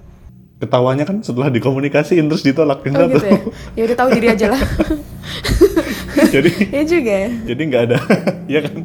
[0.57, 2.81] ketawanya kan setelah dikomunikasiin terus ditolak.
[2.81, 3.41] Oh gitu ya?
[3.77, 4.61] Ya udah tahu diri aja lah.
[6.33, 7.29] Jadi Iya juga ya.
[7.45, 7.97] jadi nggak ada
[8.53, 8.75] ya kan?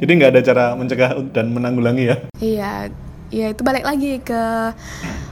[0.00, 2.16] Jadi nggak ada cara mencegah dan menanggulangi ya?
[2.34, 2.70] Iya,
[3.28, 4.42] ya itu balik lagi ke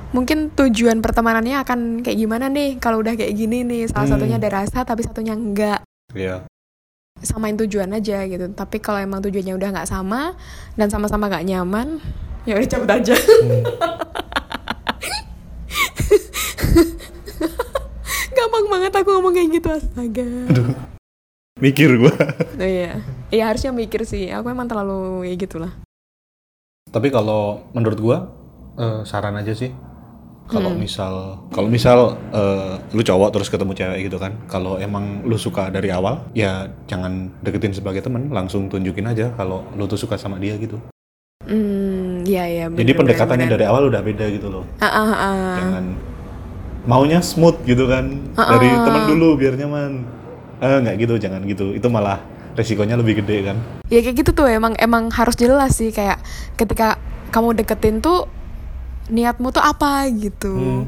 [0.09, 2.77] mungkin tujuan pertemanannya akan kayak gimana nih?
[2.77, 4.13] Kalau udah kayak gini nih salah Hmm.
[4.15, 6.48] satunya ada rasa tapi satunya enggak Iya.
[7.23, 8.47] Samain tujuan aja gitu.
[8.55, 10.35] Tapi kalau emang tujuannya udah nggak sama
[10.79, 11.99] dan sama-sama nggak nyaman
[12.47, 13.15] ya udah cabut aja.
[18.37, 20.29] Gampang banget aku ngomong kayak gitu astaga.
[21.59, 22.15] Mikir gua.
[22.55, 23.03] Oh, iya.
[23.35, 24.31] Iya harusnya mikir sih.
[24.31, 25.75] Aku emang terlalu ya gitulah.
[26.89, 28.19] Tapi kalau menurut gua
[28.79, 29.75] eh, saran aja sih
[30.49, 30.81] kalau Hmm.
[30.81, 31.13] misal
[31.49, 31.99] kalau misal
[32.33, 36.51] eh, lu cowok terus ketemu cewek gitu kan kalau emang lu suka dari awal ya
[36.85, 40.81] jangan deketin sebagai temen langsung tunjukin aja kalau lu tuh suka sama dia gitu
[41.45, 44.65] hmm iya iya jadi bener, pendekatannya bener, dari awal udah beda gitu loh.
[44.81, 45.57] Ah, ah, ah.
[45.57, 45.85] jangan
[46.85, 48.85] maunya smooth gitu kan Ah, dari ah.
[48.85, 50.05] teman dulu biar nyaman
[50.59, 52.19] eh nggak gitu jangan gitu itu malah
[52.57, 53.57] resikonya lebih gede kan
[53.87, 56.19] ya kayak gitu tuh emang emang harus jelas sih kayak
[56.57, 56.97] ketika
[57.29, 58.27] kamu deketin tuh
[59.09, 60.55] niatmu tuh apa gitu.
[60.55, 60.85] Hmm.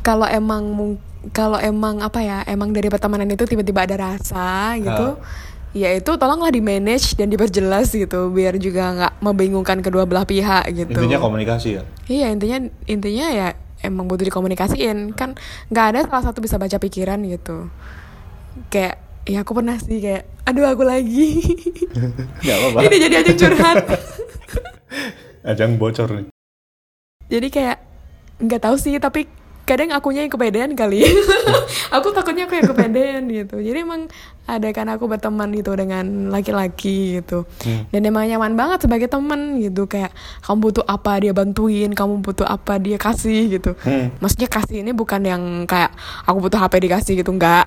[0.00, 0.96] kalau emang
[1.36, 5.20] kalau emang apa ya emang dari pertemanan itu tiba-tiba ada rasa gitu
[5.70, 10.66] ya itu tolonglah di manage dan diperjelas gitu biar juga nggak membingungkan kedua belah pihak
[10.74, 10.98] gitu.
[10.98, 11.82] Intinya komunikasi ya?
[12.10, 12.58] Iya intinya
[12.90, 13.48] intinya ya
[13.86, 15.14] emang butuh dikomunikasiin.
[15.14, 15.38] Kan
[15.70, 17.70] nggak ada salah satu bisa baca pikiran gitu.
[18.66, 18.98] Kayak
[19.30, 21.38] ya aku pernah sih kayak aduh aku lagi.
[22.42, 22.78] Nggak apa-apa.
[22.90, 23.76] Ini jadi ajang curhat.
[25.40, 26.29] Ajang bocor nih
[27.30, 27.78] jadi kayak
[28.42, 29.30] nggak tahu sih tapi
[29.70, 31.06] kadang akunya yang kepedean kali.
[31.94, 33.62] Aku takutnya aku yang kepedean gitu.
[33.62, 34.10] Jadi emang
[34.50, 37.46] ada kan aku berteman gitu dengan laki-laki gitu.
[37.94, 39.86] Dan emang nyaman banget sebagai teman gitu.
[39.86, 40.10] Kayak
[40.42, 43.78] kamu butuh apa dia bantuin kamu butuh apa dia kasih gitu.
[43.86, 44.10] Hmm.
[44.18, 45.94] maksudnya kasih ini bukan yang kayak
[46.26, 47.66] aku butuh HP dikasih gitu enggak.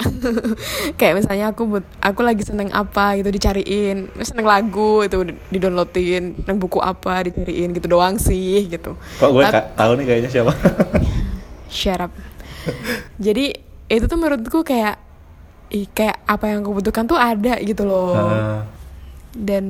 [0.99, 4.11] Kayak misalnya aku but aku lagi seneng apa gitu dicariin.
[4.19, 8.99] Seneng lagu itu di downloadin seneng buku apa dicariin gitu doang sih gitu.
[9.23, 10.51] Kok gue tahu nih kayaknya siapa?
[11.73, 12.13] shut up.
[13.17, 13.57] Jadi
[13.89, 15.01] itu tuh menurutku kayak
[15.73, 18.13] ih, kayak apa yang aku butuhkan tuh ada gitu loh.
[18.15, 18.61] Ah,
[19.33, 19.65] dan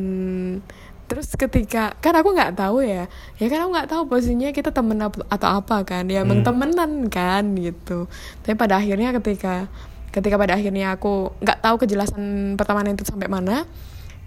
[1.07, 3.07] terus ketika kan aku nggak tahu ya.
[3.39, 6.05] Ya kan aku nggak tahu posisinya kita temen atau apa kan.
[6.11, 8.11] Ya emang temenan kan gitu.
[8.43, 9.71] Tapi pada akhirnya ketika
[10.13, 13.65] ketika pada akhirnya aku nggak tahu kejelasan pertemanan itu sampai mana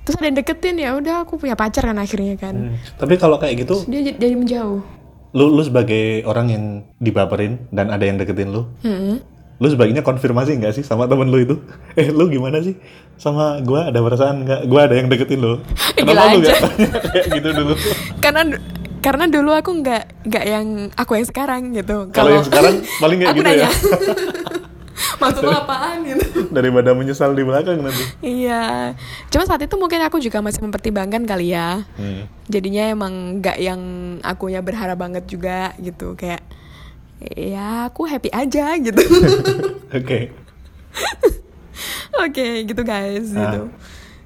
[0.06, 2.54] terus ada yang deketin ya udah aku punya pacar kan akhirnya kan.
[2.54, 2.78] Hmm.
[2.94, 4.95] Tapi kalau kayak gitu, dia jadi menjauh
[5.36, 6.64] lu lu sebagai orang yang
[6.96, 9.20] dibaperin dan ada yang deketin lu, Mm-mm.
[9.56, 11.56] lu sebaiknya konfirmasi nggak sih sama temen lu itu?
[12.00, 12.72] Eh lu gimana sih?
[13.16, 14.60] Sama gua ada perasaan nggak?
[14.64, 15.60] Gua ada yang deketin lu.
[15.96, 16.60] Kenapa gila lu nggak
[17.12, 17.74] kayak gitu dulu?
[18.18, 18.42] karena
[18.98, 23.30] karena dulu aku nggak nggak yang aku yang sekarang gitu Kalau yang sekarang paling kayak
[23.30, 23.68] aku gitu ya.
[25.16, 26.24] Maksud lo apaan gitu
[26.56, 28.00] Daripada menyesal di belakang nanti.
[28.20, 28.96] Iya,
[29.28, 31.84] cuma saat itu mungkin aku juga masih mempertimbangkan kali ya.
[31.96, 32.24] Hmm.
[32.48, 33.80] Jadinya emang nggak yang
[34.22, 36.40] akunya berharap banget juga gitu, kayak
[37.32, 39.00] ya aku happy aja gitu.
[40.00, 40.32] Oke.
[42.16, 43.40] Oke, gitu guys, Ah.
[43.52, 43.60] gitu.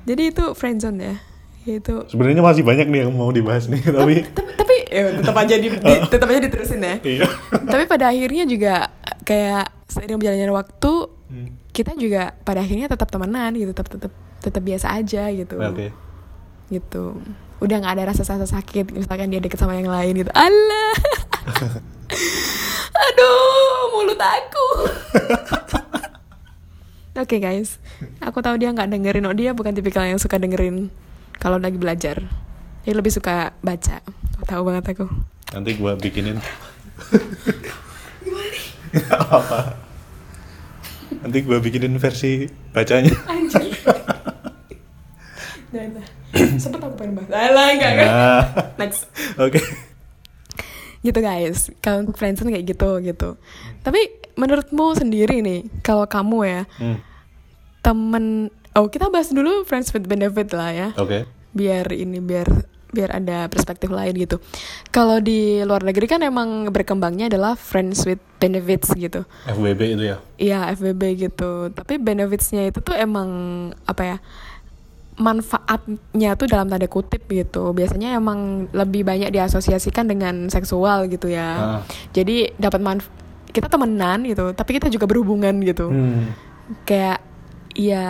[0.06, 1.14] Jadi itu friendzone ya,
[1.62, 1.94] itu.
[2.06, 5.68] Sebenarnya masih banyak nih yang mau dibahas nih, tapi Tapi, tapi ya, tetap aja di,
[5.68, 6.94] di- tetap aja diterusin ya.
[7.02, 7.26] iya.
[7.62, 8.88] tapi pada akhirnya juga
[9.22, 10.92] kayak seiring berjalannya waktu
[11.26, 11.46] Hmm.
[11.70, 15.54] kita juga pada akhirnya tetap temenan gitu, tetap tetap tetap biasa aja gitu.
[15.56, 15.94] Oke.
[16.66, 17.18] gitu
[17.60, 20.90] udah nggak ada rasa-rasa sakit misalkan dia deket sama yang lain gitu Allah
[23.04, 23.38] aduh
[23.92, 24.66] mulut aku
[27.20, 27.76] oke guys
[28.18, 30.88] aku tahu dia nggak dengerin oh dia bukan tipikal yang suka dengerin
[31.40, 32.20] kalau lagi belajar
[32.80, 34.04] dia lebih suka baca
[34.44, 35.06] tahu banget aku
[35.50, 36.38] Nanti gua bikinin.
[39.10, 39.74] Apa.
[41.20, 43.10] Nanti gua bikinin versi bacanya.
[43.26, 43.66] anjir
[45.70, 46.06] dah.
[46.54, 48.08] sempet aku pengen bahas Alah, enggak, enggak.
[48.10, 48.42] Nah,
[48.76, 49.58] next oke.
[51.00, 53.34] gitu guys kalau untuk friendzone kayak gitu gitu
[53.80, 53.98] tapi
[54.34, 56.98] menurutmu sendiri nih kalau kamu ya Hmm,
[57.80, 61.26] temen oh kita bahas dulu friends with benefit lah ya Oke.
[61.50, 62.46] biar ini biar
[62.90, 64.42] biar ada perspektif lain gitu
[64.88, 70.16] kalau di luar negeri kan emang berkembangnya adalah friends with benefits gitu FWB itu ya.
[70.36, 73.30] iya FBB gitu tapi benefitsnya itu tuh emang
[73.86, 74.16] apa ya
[75.20, 81.48] manfaatnya tuh dalam tanda kutip gitu biasanya emang lebih banyak diasosiasikan dengan seksual gitu ya
[81.50, 81.80] Ah.
[82.10, 83.06] jadi dapat manf
[83.50, 86.32] kita temenan gitu tapi kita juga berhubungan gitu Hmm.
[86.82, 87.22] kayak
[87.80, 88.08] ya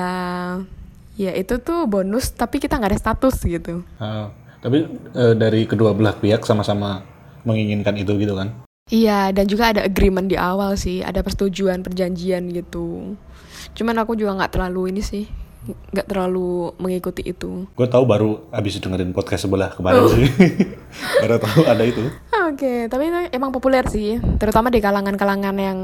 [1.15, 5.95] ya itu tuh bonus tapi kita nggak ada status gitu Ah, tapi eh, dari kedua
[5.95, 7.07] belah pihak sama-sama
[7.47, 8.51] menginginkan itu gitu kan?
[8.91, 13.15] iya dan juga ada agreement di awal sih ada persetujuan perjanjian gitu
[13.79, 15.25] cuman aku juga nggak terlalu ini sih
[15.73, 20.27] nggak terlalu mengikuti itu Gue tahu baru abis dengerin podcast sebelah kemarin sih.
[21.23, 22.03] baru tahu ada itu.
[22.51, 25.79] Oke, tapi itu emang populer sih, terutama di kalangan-kalangan yang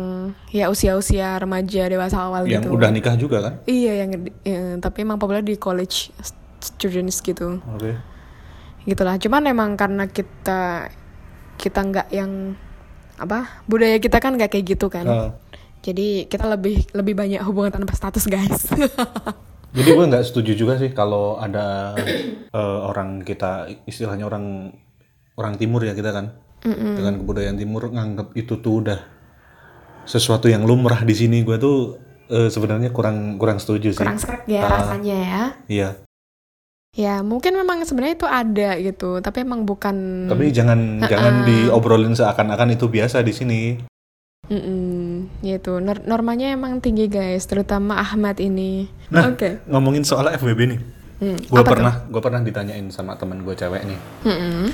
[0.50, 2.74] ya usia-usia remaja dewasa awal Yang gitu.
[2.74, 3.54] udah nikah juga kan?
[3.70, 4.10] Iya, yang
[4.42, 6.10] ya, tapi emang populer di college
[6.58, 7.62] students gitu.
[7.62, 7.94] Oke.
[8.86, 9.18] Gitulah.
[9.18, 10.90] Cuman emang karena kita
[11.56, 12.54] kita nggak yang
[13.16, 15.06] apa budaya kita kan nggak kayak gitu kan.
[15.06, 15.30] Ah.
[15.86, 18.66] Jadi kita lebih lebih banyak hubungan tanpa status guys.
[19.76, 21.92] Jadi gue nggak setuju juga sih kalau ada
[22.48, 24.72] eh, orang kita istilahnya orang
[25.36, 26.32] orang timur ya kita kan
[26.64, 28.98] dengan kebudayaan timur nganggap itu tuh udah
[30.02, 34.00] sesuatu yang lumrah di sini gue tuh eh, sebenarnya kurang kurang setuju sih.
[34.00, 34.70] Kurang seret ya Ah.
[34.72, 35.42] rasanya ya.
[35.68, 35.88] Iya.
[36.96, 40.26] Ya mungkin memang sebenarnya itu ada gitu, tapi emang bukan.
[40.32, 43.60] Tapi jangan jangan diobrolin seakan-akan itu biasa di sini.
[44.46, 45.82] Mm-mm, gitu.
[45.82, 48.86] Nor- normanya emang tinggi guys, terutama Ahmad ini.
[49.10, 49.58] Nah, Oke.
[49.66, 50.80] ngomongin soal FWB nih.
[51.16, 53.98] Hmm, Gue pernah gue pernah ditanyain sama teman gue cewek nih.
[54.22, 54.68] Mm-mm.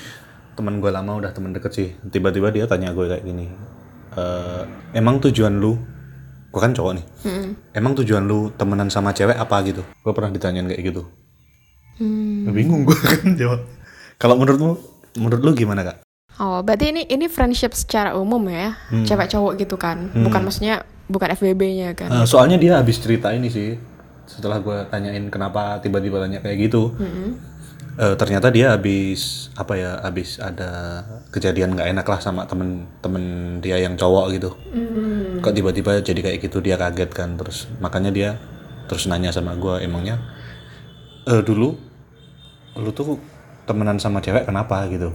[0.52, 1.88] Teman gue lama udah temen deket sih.
[2.04, 3.46] Tiba-tiba dia tanya gue kayak gini.
[4.12, 5.78] "Eh, emang tujuan lu
[6.52, 7.04] gue kan cowok nih.
[7.24, 7.48] Mm-mm.
[7.72, 9.80] Emang tujuan lu temenan sama cewek apa gitu?
[10.02, 11.02] Gue pernah ditanyain kayak gitu.
[11.96, 12.50] Hmm.
[12.50, 13.64] Bingung gue kan jawab.
[14.18, 14.76] Kalau menurutmu,
[15.16, 15.96] menurut lu gimana kak?
[16.37, 19.05] Oh, berarti ini ini friendship secara umum ya, Hmm.
[19.05, 22.09] cewek cowok gitu kan, bukan maksudnya bukan FBB-nya kan?
[22.09, 23.77] Eh, soalnya dia habis cerita ini sih.
[24.25, 26.97] Setelah gue tanyain kenapa tiba-tiba tanya kayak gitu.
[26.97, 27.37] Mm-mm.
[27.92, 33.25] Eh, ternyata dia habis apa ya habis ada kejadian nggak enak lah sama temen-temen
[33.61, 35.45] dia yang cowok gitu Mm-mm.
[35.45, 38.31] kok tiba-tiba jadi kayak gitu dia kaget kan terus makanya dia
[38.88, 40.16] terus nanya sama gua emangnya
[41.29, 41.77] eh dulu
[42.81, 43.21] lu tuh
[43.68, 45.12] temenan sama cewek kenapa gitu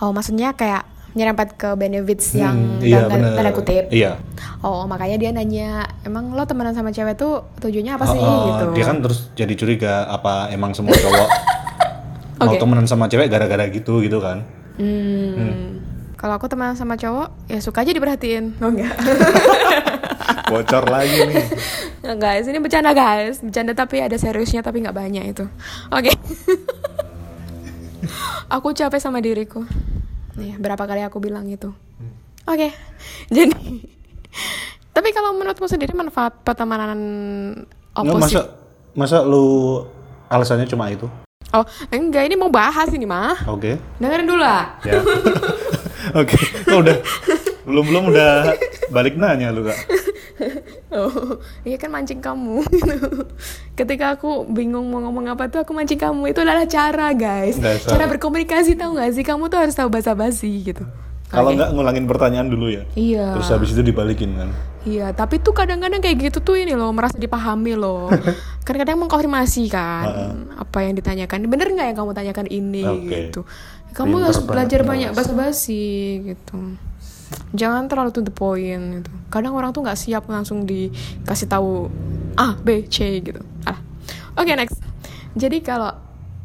[0.00, 3.84] Oh, maksudnya kayak nyerempet ke benefits yang Hmm, iya dalam bener tanda kutip.
[3.90, 4.14] iya
[4.60, 8.64] Oh, makanya dia nanya, emang lo temenan sama cewek tuh tujuannya apa sih Oh, gitu?
[8.72, 11.28] dia kan terus jadi curiga apa emang semua cowok
[12.38, 12.56] mau Oke.
[12.56, 15.82] temenan sama cewek gara-gara gitu gitu kan Hmm.
[16.14, 18.56] Kalau aku temenan sama cowok, ya suka aja diperhatiin.
[18.58, 18.92] Oh enggak.
[20.50, 21.44] bocor lagi nih
[22.00, 23.40] Nggak, guys, ini bercanda guys.
[23.40, 25.44] Bercanda tapi ada seriusnya tapi nggak banyak itu.
[25.90, 26.12] Oke.
[28.48, 29.64] aku capek sama diriku.
[30.40, 31.68] Nih, berapa kali aku bilang itu.
[32.44, 32.72] Oke.
[33.36, 33.84] Jadi
[34.90, 36.98] tapi kalau menurutmu sendiri manfaat pertemanan
[37.94, 38.42] opposite masa
[38.92, 39.80] masa lu
[40.26, 41.06] alasannya cuma itu
[41.50, 43.34] Oh, enggak, ini mau bahas ini mah.
[43.44, 44.78] oke Dengerin dulu lah.
[44.82, 45.02] ya
[46.20, 46.36] oke
[46.68, 46.96] Oh, udah
[47.64, 48.32] belum belum udah
[48.88, 49.78] balik nanya lu kak
[50.90, 52.66] Oh, iya kan mancing kamu.
[53.78, 56.32] Ketika aku bingung mau ngomong apa tuh aku mancing kamu.
[56.32, 57.56] Itu adalah cara, guys.
[57.56, 57.94] Dasar.
[57.94, 59.22] Cara berkomunikasi tahu gak sih?
[59.22, 60.82] Kamu tuh harus tahu basa-basi gitu.
[61.30, 61.62] kalau Oke.
[61.62, 63.38] nggak ngulangin pertanyaan dulu ya Iya.
[63.38, 64.50] terus habis itu dibalikin kan
[64.82, 68.08] Iya, tapi tuh kadang-kadang kayak gitu tuh ini loh, merasa dipahami loh.
[68.66, 70.08] Kadang-kadang mengkonfirmasi kan
[70.56, 71.46] apa yang ditanyakan.
[71.46, 73.06] Bener nggak yang kamu tanyakan ini Oke.
[73.30, 73.40] gitu.
[73.92, 75.84] Kamu Pinter harus belajar banyak basa-basi
[76.32, 76.58] gitu.
[77.50, 79.10] Jangan terlalu to the point gitu.
[79.28, 81.90] Kadang orang tuh nggak siap langsung dikasih tahu
[82.38, 83.42] A, B, C gitu.
[83.66, 83.78] Ah.
[84.38, 84.78] Oke, next.
[85.34, 85.90] Jadi kalau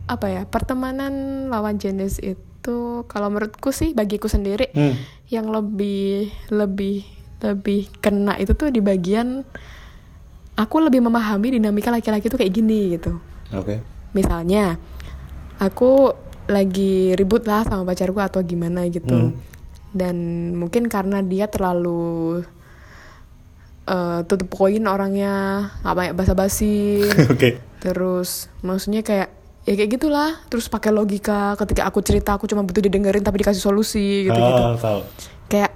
[0.05, 4.97] apa ya, pertemanan lawan jenis itu kalau menurutku sih bagiku sendiri Hmm.
[5.29, 7.05] yang lebih lebih
[7.41, 9.45] lebih kena itu tuh di bagian
[10.55, 13.21] aku lebih memahami dinamika laki-laki tuh kayak gini gitu.
[13.53, 13.81] oke
[14.17, 14.81] Misalnya
[15.59, 16.15] aku
[16.47, 19.33] lagi ribut lah sama pacarku atau gimana gitu.
[19.33, 19.37] Hmm.
[19.95, 20.15] Dan
[20.60, 22.43] mungkin karena dia terlalu
[23.86, 27.08] eh to the point orangnya nggak banyak basa-basi.
[27.34, 29.31] oke Terus maksudnya kayak
[29.63, 30.36] ya kayak gitulah.
[30.51, 34.75] Terus pakai logika ketika aku cerita aku cuma butuh didengerin tapi dikasih solusi gitu-gitu oh,
[34.75, 35.01] tahu
[35.49, 35.71] kayak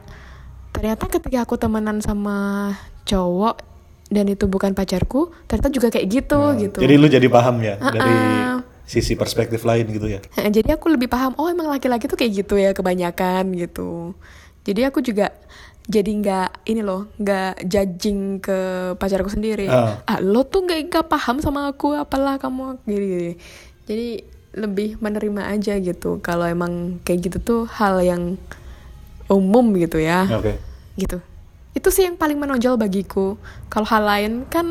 [0.73, 2.71] ternyata ketika aku temenan sama
[3.05, 3.61] cowok
[4.09, 8.09] dan itu bukan pacarku ternyata juga kayak gitu gitu jadi lu jadi paham ya dari
[8.09, 8.57] Uh-uh.
[8.89, 10.19] Sisi perspektif lain gitu ya.
[10.57, 14.17] Jadi aku lebih paham oh emang laki-laki tuh kayak gitu ya kebanyakan gitu.
[14.65, 15.29] Jadi aku juga
[15.89, 18.57] jadi nggak ini loh nggak judging ke
[18.97, 19.65] pacarku sendiri.
[19.69, 20.01] Ah.
[20.05, 23.33] ah lo tuh nggak nggak paham sama aku apalah kamu gini, gini.
[23.85, 24.09] Jadi
[24.57, 28.37] lebih menerima aja gitu kalau emang kayak gitu tuh hal yang
[29.29, 30.29] umum gitu ya.
[30.29, 30.57] Oke.
[30.97, 31.17] Gitu
[31.77, 33.37] itu sih yang paling menonjol bagiku.
[33.69, 34.65] Kalau hal lain kan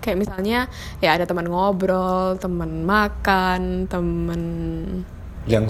[0.00, 0.66] kayak misalnya
[1.04, 4.42] ya ada teman ngobrol teman makan teman
[5.44, 5.66] yang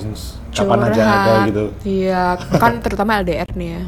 [0.53, 1.49] kapan aja ada curhat.
[1.49, 1.65] gitu.
[1.83, 2.25] Iya
[2.61, 3.83] kan terutama LDR nih ya.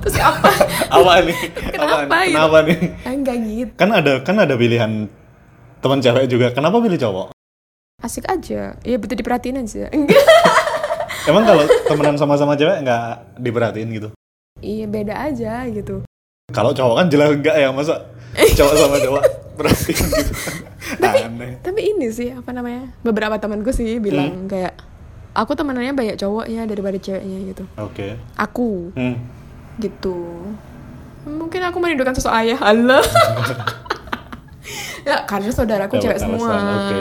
[0.00, 0.50] Terus apa?
[0.96, 1.38] Apa nih?
[1.52, 2.24] Kenapa apa nih?
[2.24, 2.32] gitu?
[2.32, 2.78] kenapa nih?
[3.04, 3.72] Ah, enggak gitu.
[3.76, 4.92] Kan ada kan ada pilihan
[5.84, 6.46] teman cewek juga.
[6.56, 7.26] Kenapa pilih cowok?
[8.00, 8.80] Asik aja.
[8.80, 9.92] Ya betul diperhatiin aja.
[9.92, 10.24] Enggak
[11.28, 13.02] emang kalau temenan sama-sama cewek nggak
[13.40, 14.08] diperhatiin gitu
[14.60, 16.04] iya beda aja gitu.
[16.50, 19.22] Kalau cowok kan jelas enggak ya masa cowok sama cowok
[19.58, 20.32] perhatiin gitu?
[21.00, 21.52] Aneh.
[21.62, 24.74] tapi ini sih apa namanya beberapa temanku sih bilang kayak
[25.32, 27.64] aku temenannya banyak cowoknya daripada ceweknya gitu.
[27.76, 28.18] Oke.
[28.34, 28.90] Aku.
[28.94, 29.16] Hmm.
[29.78, 30.16] gitu.
[31.24, 33.00] Mungkin aku merindukan sosok ayah Allah.
[35.00, 36.52] Ya karena saudaraku Dapat cewek semua.
[36.52, 37.00] oke.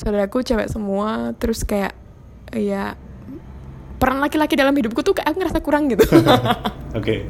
[0.00, 1.92] saudaraku cewek semua terus kayak
[2.50, 2.96] ya
[4.00, 6.02] peran laki-laki dalam hidupku tuh kayak aku ngerasa kurang gitu
[6.98, 7.28] Oke.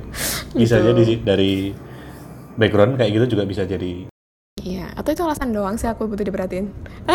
[0.53, 0.87] Bisa Gitu.
[0.87, 1.53] jadi sih dari
[2.53, 4.07] background kayak gitu juga bisa jadi.
[4.59, 6.69] iya atau itu alasan doang sih aku butuh diperhatiin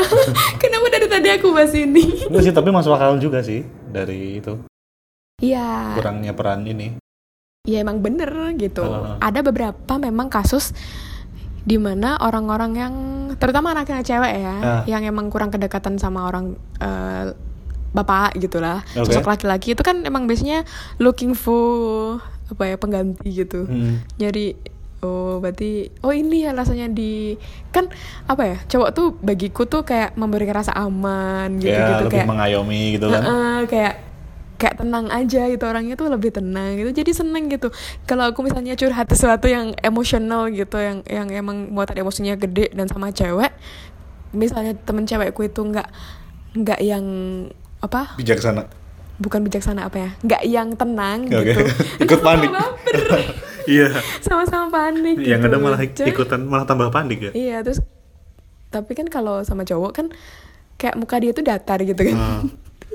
[0.61, 4.57] kenapa dari tadi aku bahas ini Enggak sih, tapi masuk akal juga sih dari itu
[5.37, 6.97] iya kurangnya peran ini.
[7.63, 9.17] ya emang bener gitu Heeh.
[9.19, 10.73] ada beberapa memang kasus
[11.61, 12.93] di mana orang-orang yang
[13.35, 14.81] terutama anak-anak cewek ya Ah.
[14.85, 17.29] yang emang kurang kedekatan sama orang eh,
[17.95, 19.07] bapak gitulah Oke.
[19.15, 20.67] sosok laki-laki itu kan emang biasanya
[20.99, 24.03] looking for apa ya pengganti gitu Hmm.
[24.19, 24.53] jadi
[25.01, 27.39] oh berarti oh ini ya rasanya di
[27.71, 27.87] kan
[28.25, 32.27] apa ya cowok tuh bagiku tuh kayak memberikan rasa aman gitu ya gitu lebih kayak
[32.27, 33.21] mengayomi gitu kan.
[33.21, 33.93] Heeh, kayak
[34.55, 37.75] kayak tenang aja gitu orangnya tuh lebih tenang gitu jadi seneng gitu
[38.07, 42.87] kalau aku misalnya curhat sesuatu yang emosional gitu yang yang emang muatan emosinya gede dan
[42.87, 43.51] sama cewek
[44.31, 45.87] misalnya temen cewekku itu nggak
[46.55, 47.03] nggak yang
[47.85, 48.65] apa Bijaksana.
[49.15, 51.45] bukan bijaksana apa ya nggak yang tenang Oke.
[51.47, 51.61] gitu
[52.03, 52.49] Ikut panik.
[53.65, 53.89] Iya.
[54.19, 55.47] sama-sama panik Yang gitu.
[55.47, 57.31] ada malah ikutan malah tambah panik ya.
[57.33, 57.81] iya terus
[58.67, 60.05] tapi kan kalau sama cowok kan
[60.75, 62.45] kayak muka dia tuh datar gitu kan Hmm.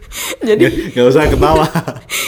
[0.46, 1.66] jadi Gak usah ketawa.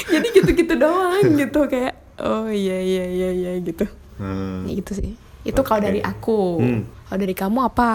[0.06, 4.64] jadi gitu-gitu doang gitu kayak oh iya iya iya iya gitu Hmm.
[4.64, 6.82] Ya gitu sih itu kalau dari aku Hmm.
[7.12, 7.90] Kalau dari kamu apa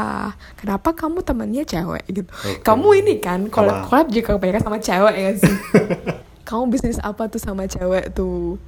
[0.53, 2.61] kenapa kamu temannya cewek gitu Oke.
[2.61, 3.86] kamu ini kan collab Apa?
[3.89, 5.55] collab juga kebanyakan sama cewek ya sih
[6.47, 8.61] kamu bisnis apa tuh sama cewek tuh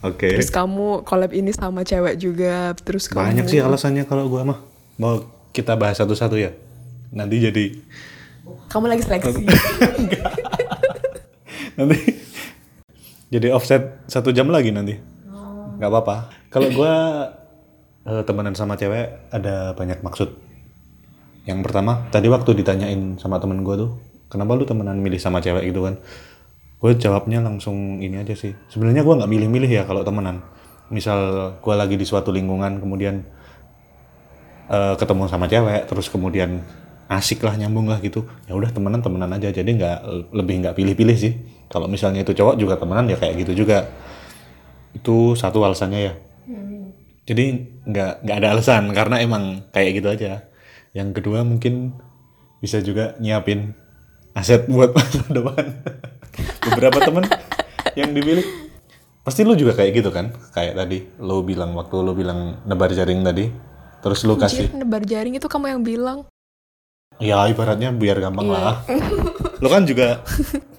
[0.00, 0.32] Oke.
[0.32, 4.58] terus kamu collab ini sama cewek juga terus kamu Banyak sih alasannya kalau gua mah.
[4.96, 6.56] Mau kita bahas satu-satu ya.
[7.12, 7.76] Nanti jadi
[8.72, 9.44] kamu lagi seleksi
[11.76, 11.98] nanti
[13.28, 14.96] jadi offset satu jam lagi nanti.
[15.76, 16.32] nggak apa-apa.
[16.48, 16.94] Kalau gua
[18.06, 20.32] eh, temenan sama cewek ada banyak maksud.
[21.48, 23.90] Yang pertama, tadi waktu ditanyain sama temen gua tuh,
[24.28, 25.96] kenapa lu temenan milih sama cewek gitu kan?
[26.80, 28.56] Gue jawabnya langsung ini aja sih.
[28.72, 30.44] Sebenarnya gua nggak milih-milih ya kalau temenan.
[30.92, 33.24] Misal gua lagi di suatu lingkungan, kemudian
[34.70, 36.64] eh, ketemu sama cewek, terus kemudian
[37.10, 38.24] asik lah nyambung lah gitu.
[38.46, 39.50] Ya udah temenan temenan aja.
[39.50, 39.98] Jadi nggak
[40.36, 41.32] lebih nggak pilih-pilih sih.
[41.72, 43.90] Kalau misalnya itu cowok juga temenan ya kayak gitu juga
[44.90, 46.12] itu satu alasannya ya
[47.30, 47.44] jadi
[47.86, 50.50] nggak nggak ada alasan karena emang kayak gitu aja.
[50.90, 51.94] Yang kedua mungkin
[52.58, 53.70] bisa juga nyiapin
[54.34, 55.64] aset buat masa depan.
[56.66, 57.24] Beberapa temen
[57.94, 58.42] yang dipilih.
[59.22, 60.34] Pasti lu juga kayak gitu kan?
[60.50, 63.46] Kayak tadi lu bilang waktu lu bilang nebar jaring tadi
[64.00, 66.18] terus lu kasih Anjir, nebar jaring itu kamu yang bilang.
[67.20, 68.56] Ya ibaratnya biar gampang Iya.
[68.56, 68.76] lah.
[69.60, 70.24] Lu kan juga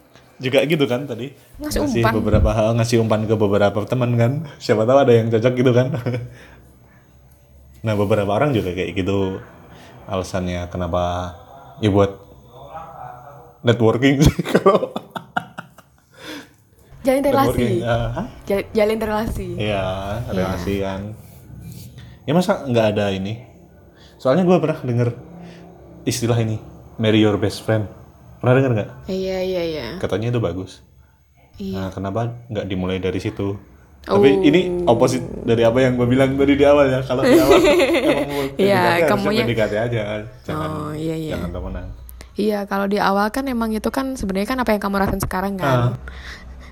[0.41, 2.13] juga gitu kan tadi Ngasih ngasih umpan.
[2.17, 5.87] beberapa hal ngasih umpan ke beberapa teman kan siapa tahu ada yang cocok gitu kan
[7.85, 9.37] nah beberapa orang juga kayak gitu
[10.03, 11.33] alasannya kenapa
[11.77, 12.17] ya buat
[13.61, 14.89] networking sih kalau
[17.01, 17.81] jalin relasi?
[18.43, 19.85] Jal- jalin relasi Iya,
[20.29, 21.01] relasi kan.
[22.21, 23.41] Ya masa nggak ada ini?
[24.15, 25.09] Soalnya gue pernah denger
[26.03, 26.61] istilah ini,
[26.95, 27.89] marry your best friend.
[28.41, 28.89] Pernah denger nggak?
[29.07, 30.81] iya iya iya Katanya itu bagus.
[31.55, 33.53] iya Nah, kenapa nggak dimulai dari situ?
[34.03, 34.17] Oh.
[34.17, 36.99] Tapi ini opposite dari apa yang gue bilang tadi di awal ya.
[37.01, 40.01] Kalau di awal emang Iya, harusnya kamunya- PDKT aja,
[40.41, 41.37] jangan Oh, iya, iya.
[41.37, 41.85] jangan temenan.
[42.33, 45.53] Iya, kalau di awal kan emang itu kan sebenarnya kan apa yang kamu rasain sekarang
[45.55, 46.01] kan.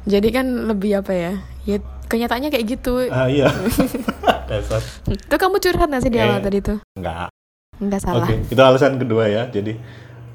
[0.03, 1.33] Jadi kan lebih apa ya?
[1.63, 3.05] Ya kenyataannya kayak gitu.
[3.07, 3.45] Ah iya,
[4.49, 4.81] dasar.
[5.05, 6.43] Itu kamu curhat gak sih di awal Eh.
[6.43, 6.77] tadi tuh?
[6.95, 7.29] Nggak.
[7.77, 8.25] Enggak salah.
[8.25, 9.45] Oke, itu alasan kedua ya.
[9.47, 9.77] Jadi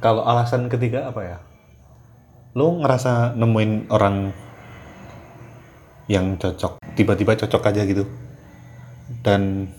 [0.04, 1.38] kalau alasan ketiga apa ya?
[2.52, 4.36] Lu ngerasa nemuin orang
[6.04, 8.04] yang cocok, tiba-tiba cocok aja gitu.
[9.24, 9.72] Dan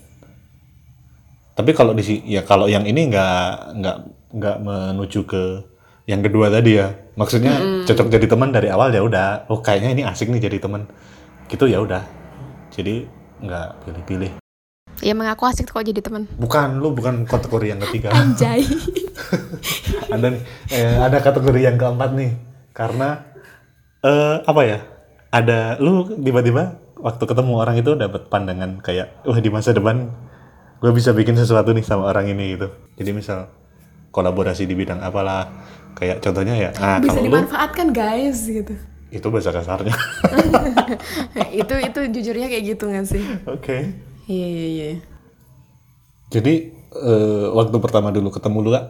[1.53, 3.97] tapi kalau di si- ya kalau yang ini nggak nggak
[4.33, 5.43] nggak menuju ke
[6.09, 6.89] yang kedua tadi ya.
[7.13, 9.45] Maksudnya cocok jadi teman dari awal ya udah.
[9.45, 10.89] Oh kayaknya ini asik nih jadi teman.
[11.45, 12.01] Gitu ya udah.
[12.73, 13.05] Jadi
[13.45, 14.31] nggak pilih-pilih.
[15.05, 16.25] Ya emang aku asik kok jadi teman.
[16.39, 18.09] Bukan, lu bukan kategori yang ketiga.
[18.09, 18.65] Anjay.
[20.09, 20.41] ada nih
[20.71, 22.31] eh, ada kategori yang keempat nih
[22.71, 23.23] karena
[24.01, 24.79] eh apa ya
[25.31, 30.09] ada lu tiba-tiba waktu ketemu orang itu dapat pandangan kayak wah di masa depan
[30.79, 33.49] gue bisa bikin sesuatu nih sama orang ini gitu jadi misal
[34.11, 35.51] kolaborasi di bidang apalah
[35.95, 38.75] kayak contohnya ya nah Bisa kalau lu dimanfaatkan guys gitu.
[39.11, 39.95] itu bahasa kasarnya
[41.61, 43.23] itu itu jujurnya kayak gitu gak sih?
[43.47, 43.77] oke
[44.25, 44.89] Iya iya iya.
[46.27, 46.53] jadi
[46.95, 48.85] eh, waktu pertama dulu ketemu lu kak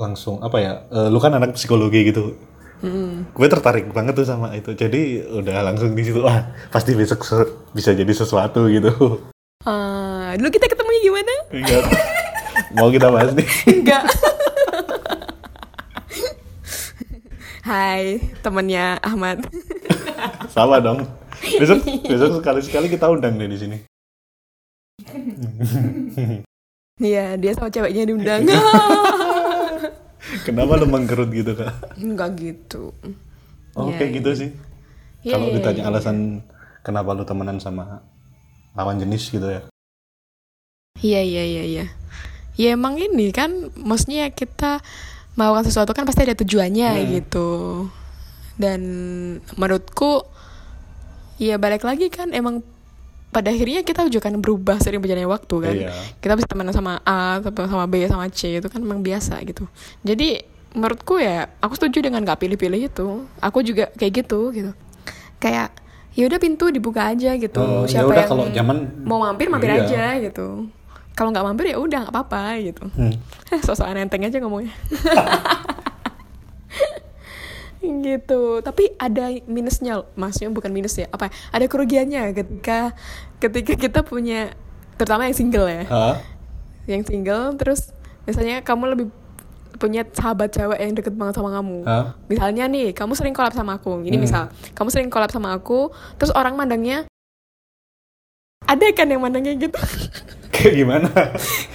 [0.00, 2.32] langsung apa ya eh, lu kan anak psikologi gitu
[3.30, 6.40] gue tertarik banget tuh sama itu jadi udah langsung di situ wah
[6.72, 7.20] pasti besok
[7.70, 9.20] bisa jadi sesuatu gitu
[9.60, 11.34] Ah, dulu kita ketemunya gimana?
[11.52, 11.84] Enggak.
[12.72, 13.44] mau kita bahas nih
[13.76, 14.08] Enggak.
[17.60, 19.44] Hai, temennya Ahmad.
[20.48, 21.04] sama dong
[21.60, 23.76] besok besok sekali sekali kita undang deh di sini
[26.96, 28.44] Iya, dia sama ceweknya diundang.
[30.42, 32.94] kenapa lu mengkerut gitu kak Enggak gitu.
[33.72, 34.50] oh Iya, kayak gitu sih
[35.20, 35.88] Iya, kalau iya, ditanya iya.
[35.88, 36.16] alasan
[36.80, 38.00] kenapa lu temenan sama
[38.72, 39.62] lawan jenis gitu ya
[40.96, 41.84] Iya, iya, iya, iya.
[42.54, 44.84] Ya emang ini kan, maksudnya kita
[45.32, 47.08] melakukan sesuatu kan pasti ada tujuannya Hmm.
[47.16, 47.48] gitu.
[48.60, 48.80] Dan
[49.56, 50.28] menurutku,
[51.40, 52.60] ya balik lagi kan emang
[53.30, 55.74] pada akhirnya kita juga kan berubah sering berjalannya waktu kan.
[55.74, 55.90] Iya.
[56.18, 59.70] Kita bisa temenan sama A, sama B, sama C itu kan emang biasa gitu.
[60.02, 60.42] Jadi
[60.74, 63.08] menurutku ya aku setuju dengan gak pilih-pilih itu.
[63.38, 64.70] Aku juga kayak gitu gitu.
[65.38, 65.70] Kayak
[66.10, 67.62] ya udah pintu dibuka aja gitu.
[67.62, 68.76] Oh, ya Siapa udah, yang kalau nyaman,
[69.06, 69.86] mau mampir mampir iya.
[69.86, 70.66] aja gitu.
[71.14, 72.84] Kalau nggak mampir ya udah nggak apa-apa gitu.
[72.98, 73.14] Hmm.
[73.66, 74.74] Sosok enteng aja ngomongnya.
[77.80, 82.92] gitu tapi ada minusnya maksudnya bukan minus ya apa ya, ada kerugiannya ketika
[83.38, 84.52] ketika kita punya
[84.94, 86.20] terutama yang single ya Hah?
[86.84, 89.06] yang single terus misalnya kamu lebih
[89.76, 92.12] punya sahabat cewek yang deket banget sama kamu Hah?
[92.26, 94.24] misalnya nih kamu sering collab sama aku ini Hmm.
[94.24, 97.08] misal kamu sering collab sama aku terus orang mandangnya
[98.62, 99.80] ada kan yang mandang kayak gitu
[100.50, 101.08] Kayak gimana?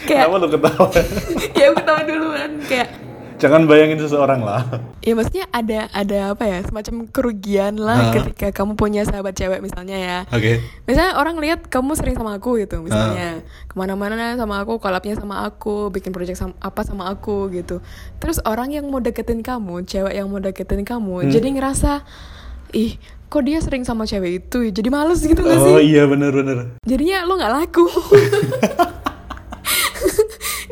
[0.05, 0.87] Kayak- Kenapa lu ketawa?
[1.57, 2.89] ya aku tahu duluan kayak
[3.35, 4.63] Jangan bayangin seseorang lah.
[5.03, 9.97] ya maksudnya ada ada apa ya semacam kerugian lah ketika kamu punya sahabat cewek misalnya
[9.99, 10.63] ya Oke.
[10.87, 15.43] Misalnya orang lihat kamu sering sama aku gitu misalnya ke mana-mana sama aku, kolabnya sama
[15.45, 17.83] aku, bikin project sama, apa sama aku gitu.
[18.23, 22.07] Terus orang yang mau deketin kamu, cewek yang mau deketin kamu, jadi ngerasa
[22.73, 24.71] ih kok dia sering sama cewek itu, ya?
[24.71, 25.73] jadi males gitu gak sih?
[25.75, 26.79] Oh iya bener-bener.
[26.87, 27.83] Jadinya lo nggak laku.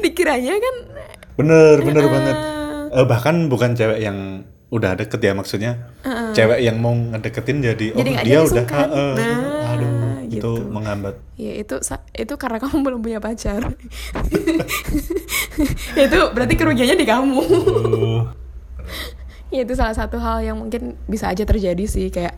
[0.03, 0.75] Dikiranya kan
[1.33, 2.37] Bener, bener banget.
[2.93, 5.71] Eh, bahkan bukan cewek yang udah deket ya maksudnya.
[6.33, 9.89] Cewek yang mau ngedeketin jadi, oh Jadi nggak dia udah, eh, Nah, aduh,
[10.25, 10.51] itu gitu.
[10.69, 11.15] menghambat.
[11.37, 11.75] ya itu
[12.13, 13.73] itu karena kamu belum punya pacar.
[16.05, 17.37] itu berarti kerugiannya di kamu.
[17.41, 18.21] Oh,
[19.53, 22.33] Ya itu salah satu hal yang mungkin bisa aja terjadi sih kayak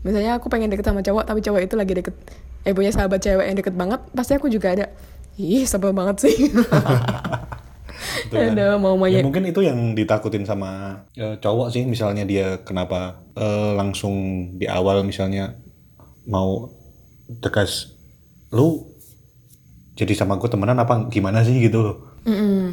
[0.00, 2.16] misalnya aku pengen deket sama cowok tapi cowok itu lagi deket
[2.64, 4.86] eh punya sahabat cewek yang deket banget pasti aku juga ada
[5.36, 6.52] ih sebel banget sih
[8.26, 8.54] Itu kan.
[8.56, 11.82] ada mau Ya mungkin itu yang ditakutin sama eh, cowok sih.
[11.86, 14.14] Misalnya dia kenapa eh, langsung
[14.58, 15.54] di awal misalnya
[16.28, 16.70] mau
[17.40, 17.94] tegas
[18.54, 18.86] lu
[19.94, 21.58] jadi sama gue temenan apa gimana sih?
[21.62, 21.96] gitu loh.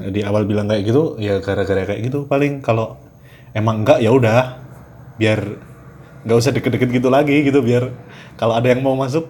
[0.10, 2.64] Di awal bilang kayak gitu ya gara-gara kayak gitu paling.
[2.66, 2.98] Kalau
[3.54, 4.58] emang enggak ya udah.
[5.22, 5.40] Biar
[6.22, 7.90] nggak usah deket-deket gitu lagi gitu biar
[8.38, 9.26] kalau ada yang mau masuk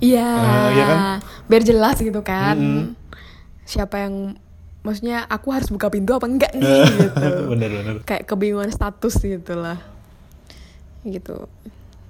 [0.00, 0.24] iya.
[0.24, 0.98] Eh, iya kan?
[1.44, 2.56] biar jelas gitu kan.
[3.68, 4.36] Siapa yang
[4.82, 6.66] maksudnya aku harus buka pintu apa enggak nih
[7.06, 7.26] gitu.
[7.48, 9.78] Bener-bener kayak kebingungan status gitu lah.
[11.02, 11.46] Gitu.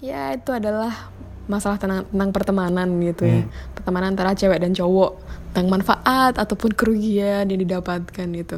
[0.00, 1.12] Ya itu adalah
[1.46, 3.44] masalah tentang, tentang pertemanan gitu ya.
[3.72, 5.20] Pertemanan antara cewek dan cowok.
[5.52, 8.56] Tentang manfaat ataupun kerugian yang didapatkan gitu.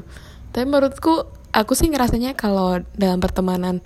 [0.51, 3.83] Tapi menurutku aku sih ngerasanya kalau dalam pertemanan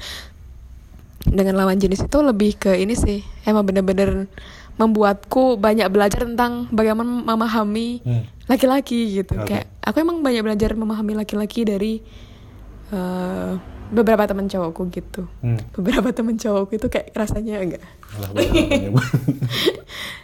[1.25, 3.25] dengan lawan jenis itu lebih ke ini sih.
[3.45, 4.29] Emang bener-bener
[4.79, 8.25] membuatku banyak belajar tentang bagaimana memahami Hmm.
[8.47, 9.35] laki-laki gitu.
[9.35, 9.51] Oke.
[9.51, 12.05] kayak aku emang banyak belajar memahami laki-laki dari
[12.89, 13.53] eh,
[13.89, 15.57] beberapa teman cowokku gitu Hmm.
[15.73, 17.85] beberapa teman cowokku itu kayak rasanya enggak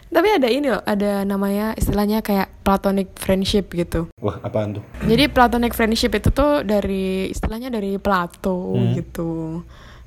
[0.07, 5.27] tapi ada ini loh ada namanya istilahnya kayak platonic friendship gitu wah apaan tuh jadi
[5.27, 8.93] platonic friendship itu tuh dari istilahnya dari Plato Hmm.
[8.93, 9.61] gitu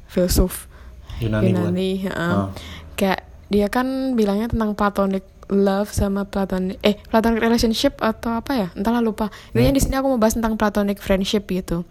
[0.07, 0.71] filsuf
[1.19, 1.51] Yunani?
[1.51, 1.91] Yunani.
[2.09, 2.55] Ah.
[2.95, 8.69] kayak dia kan bilangnya tentang platonic love sama platonic eh platonic relationship atau apa ya?
[8.77, 9.33] Entahlah lupa.
[9.53, 11.89] Intinya di sini aku mau bahas tentang platonic friendship gitu.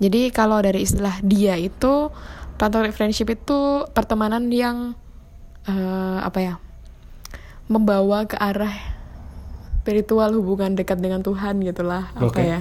[0.00, 2.12] Jadi kalau dari istilah dia itu
[2.60, 4.92] platonic friendship itu pertemanan yang
[5.64, 6.54] eh, apa ya?
[7.68, 8.72] Membawa ke arah
[9.80, 12.44] spiritual hubungan dekat dengan Tuhan gitulah apa Oke.
[12.44, 12.60] ya?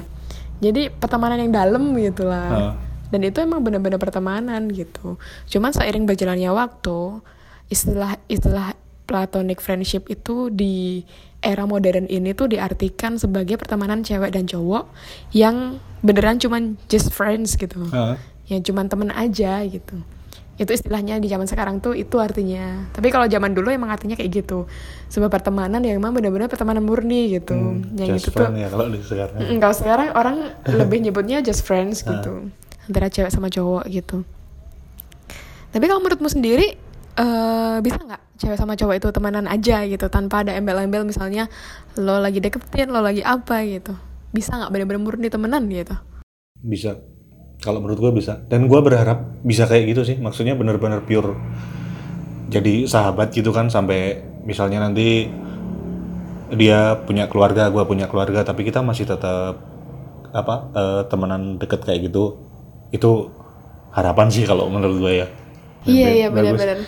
[0.60, 2.48] Jadi pertemanan yang dalam gitulah.
[2.52, 2.76] Ah.
[3.10, 5.18] dan itu emang benar-benar pertemanan gitu.
[5.50, 7.26] Cuman seiring berjalannya waktu
[7.70, 8.78] istilah istilah
[9.10, 11.02] platonic friendship itu di
[11.42, 14.86] era modern ini tuh diartikan sebagai pertemanan cewek dan cowok
[15.34, 17.90] yang beneran cuman just friends gitu.
[17.92, 18.16] Ah.
[18.50, 20.02] yang cuman temen aja gitu.
[20.58, 22.90] Itu istilahnya di zaman sekarang tuh itu artinya.
[22.90, 24.66] Tapi kalau zaman dulu emang artinya kayak gitu.
[25.06, 27.78] Sebuah pertemanan yang emang benar-benar pertemanan murni gitu.
[27.94, 29.38] Yang Just itu tuh friend ya kalau di sekarang.
[29.62, 30.38] Kalau sekarang orang
[30.82, 32.50] lebih nyebutnya just friends gitu.
[32.90, 34.26] Antara cewek sama cowok gitu.
[35.70, 36.74] Tapi kalau menurutmu sendiri
[37.22, 41.52] eh bisa nggak cewek sama cowok itu temenan aja gitu tanpa ada embel-embel misalnya
[42.00, 43.94] lo lagi deketin lo lagi apa gitu.
[44.32, 45.94] Bisa nggak bener-bener murni temenan gitu?
[46.64, 46.96] Bisa.
[47.60, 48.40] Kalau menurut gue bisa.
[48.48, 50.16] Dan gue berharap bisa kayak gitu sih.
[50.16, 51.36] Maksudnya bener-bener pure
[52.50, 55.30] jadi sahabat gitu kan sampai misalnya nanti
[56.50, 59.62] dia punya keluarga gue punya keluarga tapi kita masih tetap
[60.34, 62.42] apa eh, temenan deket kayak gitu
[62.90, 63.30] itu
[63.94, 65.28] harapan sih kalau menurut gue ya.
[65.86, 66.82] Iya iya benar-benar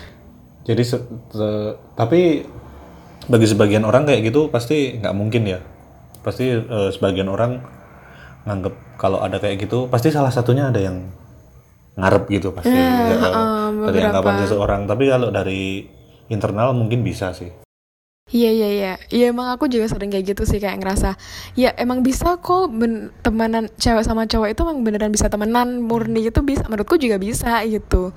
[0.62, 0.84] jadi
[1.97, 2.45] tapi
[3.30, 5.59] bagi sebagian orang kayak gitu pasti nggak mungkin ya.
[6.22, 7.62] Pasti eh, sebagian orang
[8.45, 11.09] nganggep kalau ada kayak gitu pasti salah satunya ada yang
[11.97, 12.74] ngarep gitu pasti.
[12.74, 14.09] Ya, dari beberapa.
[14.09, 14.82] anggapan seseorang.
[14.86, 15.86] Tapi kalau dari
[16.30, 17.51] internal mungkin bisa sih.
[18.32, 21.20] Iya iya iya, iya emang aku juga sering kayak gitu sih kayak ngerasa,
[21.59, 26.24] ya emang bisa kok ben- temenan cewek sama cowok itu emang beneran bisa temenan murni
[26.24, 28.16] itu bisa, menurutku juga bisa gitu.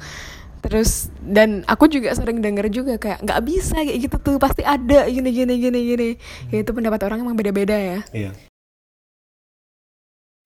[0.65, 5.05] Terus dan aku juga sering denger juga kayak nggak bisa kayak gitu tuh pasti ada
[5.07, 6.09] gini gini gini gini.
[6.49, 8.01] Ya itu pendapat orang emang beda-beda ya.
[8.11, 8.33] iya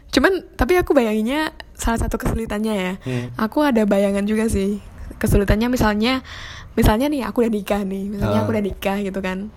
[0.08, 2.92] Cuman tapi aku bayanginnya salah satu kesulitannya ya.
[3.38, 4.82] Aku ada bayangan juga sih
[5.16, 6.22] kesulitannya misalnya
[6.74, 8.42] misalnya nih aku udah nikah nih misalnya Ah.
[8.44, 9.50] aku udah nikah gitu kan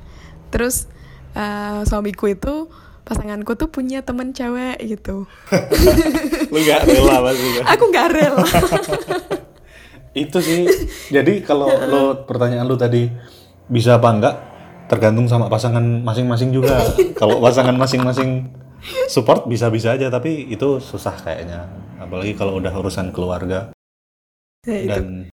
[0.50, 0.90] terus
[1.32, 2.66] eh, suamiku itu
[3.04, 5.30] pasanganku tuh punya temen cewek gitu
[6.54, 8.42] lu nggak rela pasti aku nggak rela
[10.12, 10.68] itu sih
[11.08, 13.08] jadi kalau lo pertanyaan lu tadi
[13.66, 14.36] bisa apa enggak
[14.92, 16.84] tergantung sama pasangan masing-masing juga.
[17.20, 18.52] kalau pasangan masing-masing
[19.08, 21.64] support bisa-bisa aja, tapi itu susah kayaknya.
[21.96, 23.72] Apalagi kalau udah urusan keluarga
[24.62, 25.32] Ya, dan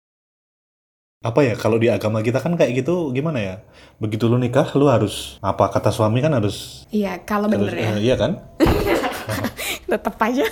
[1.23, 3.55] apa ya kalau di agama kita kan kayak gitu gimana ya
[3.95, 7.87] begitu lu nikah lu harus apa kata suami kan harus Iya, kalau harus bener ya.
[7.87, 8.31] eh, iya kan
[9.91, 10.45] tetap aja.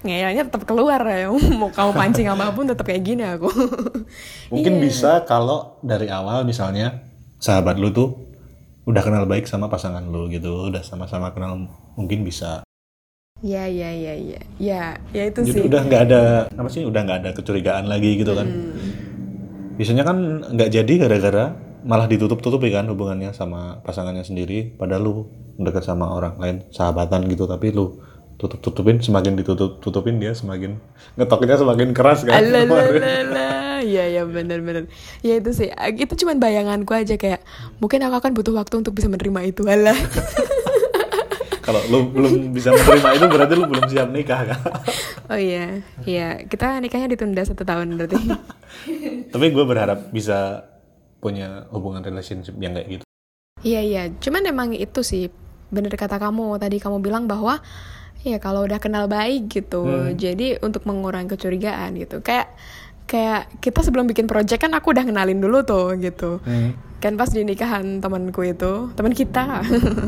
[0.00, 1.28] Ngeyelnya tetap keluar ya.
[1.60, 3.48] Mau kamu pancing apa pun tetap kayak gini aku.
[4.52, 4.82] Mungkin Iya.
[4.82, 7.04] bisa kalau dari awal misalnya
[7.36, 8.16] sahabat lu tuh
[8.84, 11.56] udah kenal baik sama pasangan lu gitu udah sama-sama kenal
[11.94, 12.60] mungkin bisa.
[13.40, 15.68] Ya ya ya ya ya ya itu jadi sih.
[15.68, 18.46] udah nggak ada apa sih udah nggak ada kecurigaan lagi gitu kan.
[18.46, 18.72] Hmm.
[19.74, 20.16] biasanya kan
[20.54, 21.44] nggak jadi gara-gara
[21.82, 25.12] malah ditutup-tutupi kan hubungannya sama pasangannya sendiri padahal lu
[25.58, 27.98] dekat sama orang lain sahabatan gitu tapi lu
[28.44, 30.76] tutup-tutupin semakin ditutup-tutupin dia semakin
[31.16, 32.36] ngetoknya semakin keras kan.
[32.36, 33.80] Alalalala.
[33.84, 34.84] ya ya benar-benar
[35.24, 35.72] ya itu sih.
[35.72, 37.40] Itu cuman bayanganku aja kayak
[37.80, 39.96] mungkin aku akan butuh waktu untuk bisa menerima itu alah.
[41.64, 44.60] Kalau lu belum bisa menerima itu berarti lu belum siap nikah kan?
[45.32, 45.80] Oh iya.
[46.04, 48.20] Iya kita nikahnya ditunda satu tahun berarti.
[49.32, 50.68] Tapi gue berharap bisa
[51.24, 53.04] punya hubungan relationship yang kayak gitu.
[53.64, 55.32] Iya iya, cuman emang itu sih
[55.72, 57.64] bener kata kamu tadi kamu bilang bahwa
[58.24, 62.18] ya kalau udah kenal baik gitu, jadi untuk mengurangi kecurigaan gitu.
[62.18, 62.56] Kayak
[63.04, 66.40] kayak kita sebelum bikin project kan aku udah kenalin dulu tuh gitu.
[66.98, 69.60] Kan pas di nikahan temanku itu, teman kita.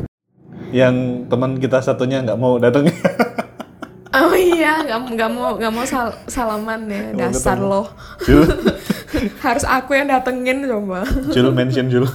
[0.73, 0.97] yang
[1.27, 2.89] teman kita satunya nggak mau datang
[4.19, 7.71] oh iya, nggak nggak mau nggak mau sal- salaman ya, Nggak mau dasar ketemu.
[7.71, 7.83] lo.
[8.25, 8.43] Jul
[9.45, 11.05] Harus aku yang datengin coba.
[11.31, 12.09] Jul mention Jul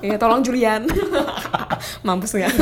[0.00, 0.86] Iya, tolong Julian.
[2.02, 2.54] Mampus nggak?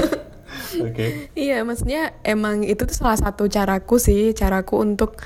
[0.75, 5.17] Oke Iya, maksudnya emang itu tuh salah satu caraku sih, caraku untuk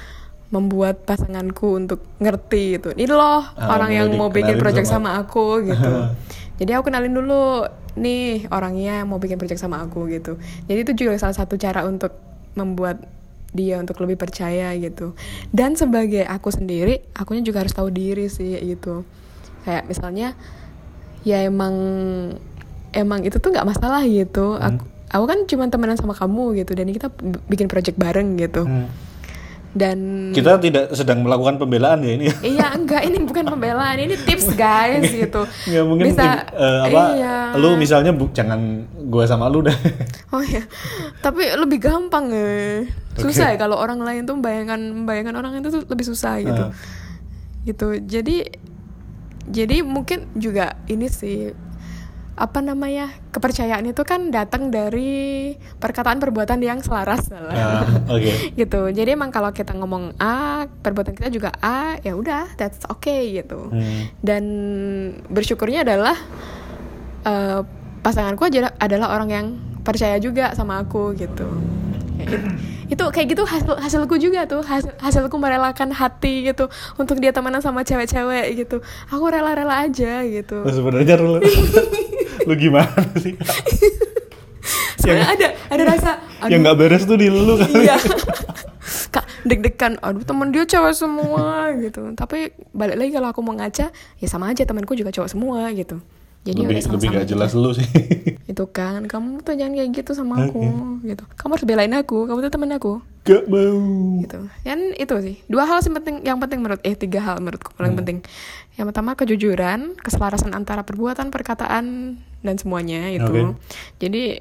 [0.47, 2.89] membuat pasanganku untuk ngerti gitu.
[2.93, 5.93] Ini loh Ah, orang yang mau bikin project sama- sama, aku gitu.
[6.59, 10.39] Jadi aku kenalin dulu nih orangnya yang mau bikin project sama aku gitu.
[10.65, 12.15] Jadi itu juga salah satu cara untuk
[12.55, 13.03] membuat
[13.51, 15.13] dia untuk lebih percaya gitu.
[15.51, 19.03] Dan sebagai aku sendiri, akunya juga harus tahu diri sih gitu.
[19.63, 20.33] Kayak misalnya
[21.23, 21.75] ya emang
[22.93, 24.57] emang itu tuh nggak masalah gitu.
[24.57, 27.09] Aku aku kan cuma temenan sama kamu gitu dan kita
[27.47, 28.67] bikin project bareng gitu.
[28.67, 28.89] Hmm.
[29.77, 34.57] Dan kita tidak sedang melakukan pembelaan ya ini iya enggak ini bukan pembelaan, ini tips
[34.57, 35.45] guys gitu.
[35.45, 37.37] nggak mungkin Bisa eh, apa iya.
[37.61, 39.77] lu misalnya bu, jangan gua sama lu dah
[40.33, 40.65] Oh ya,
[41.21, 42.89] tapi lebih gampang ya.
[43.21, 46.65] Susah ya kalau orang lain tuh membayangkan membayangkan orang itu tuh lebih susah gitu.
[46.69, 46.73] Ah.
[47.69, 48.01] Gitu.
[48.09, 48.37] Jadi
[49.45, 51.53] jadi mungkin juga ini sih
[52.37, 57.49] apa namanya kepercayaan itu kan datang dari perkataan perbuatan yang selaras lah.
[57.49, 58.93] Ah, oke gitu.
[58.93, 63.73] Jadi emang kalau kita ngomong A, perbuatan kita juga A, ya udah, that's okay gitu.
[63.73, 64.13] Hmm.
[64.21, 64.45] Dan
[65.33, 66.17] bersyukurnya adalah
[67.25, 67.61] eh,
[68.05, 69.47] pasanganku adalah orang yang
[69.81, 71.49] percaya juga sama aku gitu.
[72.87, 74.63] Itu kayak gitu hasil hasilku juga tuh.
[74.63, 78.83] Hasil hasilku merelakan hati gitu untuk dia temenan sama cewek-cewek gitu.
[79.11, 80.63] Aku rela-rela aja gitu.
[80.63, 81.43] Nah, sebenarnya lu,
[82.49, 83.35] lu gimana sih?
[84.99, 86.11] Soalnya ada ada rasa
[86.51, 87.97] yang nggak beres tuh di lu kali iya.
[89.15, 92.15] Kak deg-degan aduh temen dia cowok semua gitu.
[92.19, 96.03] Tapi balik lagi kalau aku mau ngaca ya sama aja temanku juga cowok semua gitu
[96.47, 97.89] jadi lebih udah lebih sama-sama gak jelas lu sih.
[98.53, 100.63] Itu kan kamu tuh jangan kayak gitu sama aku
[101.03, 101.25] gitu.
[101.35, 102.93] Kamu harus belain aku kamu tuh temen aku.
[103.27, 103.83] Gak mau.
[104.23, 104.39] Gitu.
[104.63, 107.93] Kan itu sih dua hal sih penting yang penting menurut eh tiga hal menurutku paling
[107.93, 108.01] Hmm.
[108.01, 108.19] penting.
[108.79, 113.27] Yang pertama kejujuran keselarasan antara perbuatan perkataan dan semuanya itu.
[113.27, 113.59] Oke.
[113.99, 114.39] jadi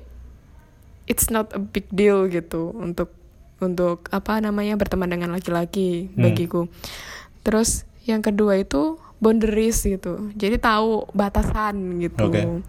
[1.05, 3.09] it's not a big deal gitu untuk
[3.57, 6.21] untuk apa namanya berteman dengan laki-laki Hmm.
[6.21, 6.61] bagiku.
[7.41, 10.31] Terus yang kedua itu boundaries gitu.
[10.35, 12.27] Jadi tahu batasan gitu.
[12.27, 12.63] Oke.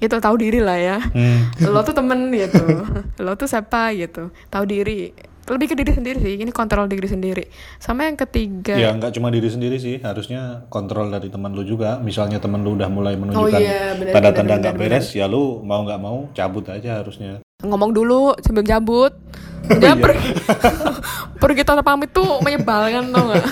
[0.00, 0.96] gitu tahu diri lah ya.
[0.96, 1.52] Hmm.
[1.60, 2.64] lo tuh temen gitu.
[3.20, 4.32] Lo tuh siapa gitu.
[4.48, 5.12] Tahu diri.
[5.44, 6.40] Lebih ke diri sendiri sih.
[6.40, 7.44] Ini kontrol diri sendiri.
[7.76, 8.80] Sama yang ketiga.
[8.80, 12.00] Ya nggak cuma diri sendiri sih, harusnya kontrol dari teman lu juga.
[12.00, 16.00] Misalnya teman lu udah mulai menunjukkan iya, benar, tanda-tanda nggak beres, ya lu mau nggak
[16.00, 17.44] mau cabut aja harusnya.
[17.60, 19.29] ngomong dulu sambil cabut Oh,
[19.80, 19.94] dia iya.
[20.04, 20.30] pergi
[21.40, 23.46] pergi tanpa pamit tuh menyebalkan tau gak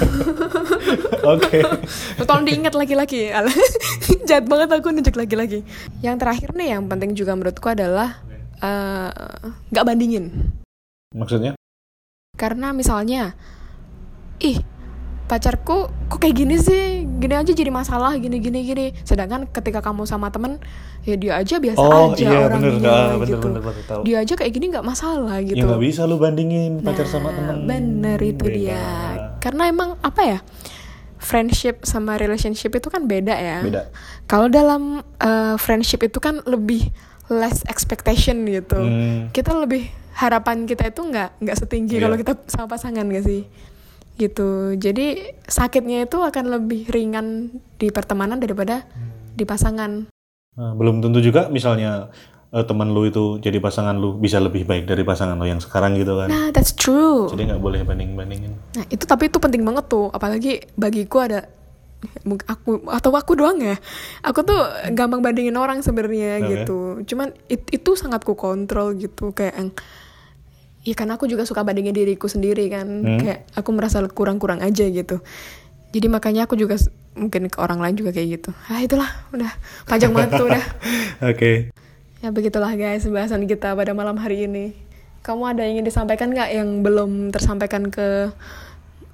[1.25, 1.59] Oke.
[2.29, 3.33] tolong diingat lagi-lagi
[4.29, 5.65] jahat banget aku nunjuk lagi-lagi
[6.05, 8.21] yang terakhir nih yang penting juga menurutku adalah
[8.61, 9.11] eh,
[9.73, 10.33] nggak bandingin
[11.17, 11.57] Maksudnya?
[12.37, 13.35] karena misalnya
[14.39, 14.61] ih
[15.29, 16.85] pacarku kok kayak gini sih
[17.19, 20.57] gini aja jadi masalah gini gini gini sedangkan ketika kamu sama temen
[21.03, 24.01] ya dia aja biasa Oh, aja iya, orangnya bener, ah, bener, gitu bener, bener, tahu.
[24.03, 27.37] dia aja kayak gini nggak masalah gitu Ya nggak bisa lu bandingin pacar sama Nah,
[27.37, 27.57] teman.
[27.65, 28.57] bener itu Beda.
[28.57, 28.83] dia
[29.39, 30.39] karena emang apa ya
[31.19, 33.59] friendship sama relationship itu kan beda ya.
[33.61, 33.91] Beda.
[34.25, 36.89] Kalau dalam uh, friendship itu kan lebih
[37.27, 38.79] less expectation gitu.
[38.79, 39.27] Hmm.
[39.29, 42.03] Kita lebih harapan kita itu nggak nggak setinggi Iya.
[42.03, 43.43] kalau kita sama pasangan gak sih?
[44.19, 44.75] Gitu.
[44.75, 48.83] Jadi sakitnya itu akan lebih ringan di pertemanan daripada
[49.39, 50.11] di pasangan.
[50.59, 52.11] Nah, belum tentu juga misalnya
[52.51, 55.95] eh, teman lu itu jadi pasangan lu bisa lebih baik dari pasangan lu yang sekarang
[55.95, 56.27] gitu kan.
[56.27, 57.31] Nah, that's true.
[57.31, 58.53] Jadi nggak boleh banding-bandingin.
[58.75, 61.47] Nah, itu tapi itu penting banget tuh, apalagi bagiku ada
[62.47, 63.79] aku atau aku doang ya.
[64.27, 64.59] Aku tuh
[64.95, 66.47] gampang bandingin orang sebenarnya Oke.
[66.51, 66.79] gitu.
[67.15, 69.71] Cuman it- itu sangat ku kontrol gitu kayak yang
[70.87, 72.87] ya karena aku juga suka bandingin diriku sendiri kan.
[72.87, 73.19] Hmm.
[73.21, 75.23] Kayak aku merasa kurang-kurang aja gitu.
[75.89, 76.77] Jadi makanya aku juga
[77.17, 78.51] mungkin ke orang lain juga kayak gitu.
[78.69, 79.51] Ah itulah, udah
[79.89, 80.65] panjang banget tuh udah.
[81.33, 81.73] Oke.
[82.19, 84.75] Ya begitulah guys bahasan kita pada malam hari ini.
[85.25, 88.31] Kamu ada yang ingin disampaikan nggak yang belum tersampaikan ke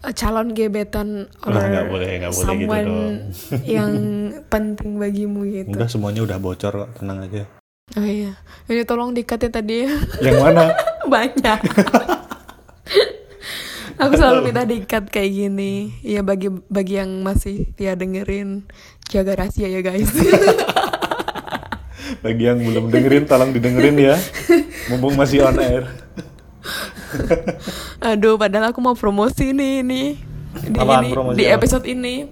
[0.04, 3.14] uh, calon gebetan or Wah, nggak boleh, nggak boleh gitu dong.
[3.76, 3.92] yang
[4.46, 5.74] penting bagimu gitu?
[5.74, 7.42] Enggak semuanya udah bocor kok, tenang aja.
[8.00, 8.32] Oh iya,
[8.72, 9.84] ini tolong dikat ya tadi
[10.24, 10.72] Yang mana?
[11.07, 11.61] banyak.
[13.94, 15.94] Aku selalu minta dikat kayak gini.
[16.02, 18.66] Ya bagi bagi yang masih ya dengerin
[19.07, 20.11] jaga rahasia ya guys.
[22.20, 24.16] Bagi yang belum dengerin, tolong didengerin ya.
[24.88, 25.88] Mumpung masih on air.
[28.00, 30.02] Aduh, padahal aku mau promosi nih ini
[30.64, 31.57] di, Apaan ini, promosi di apa?
[31.61, 32.28] episode ini.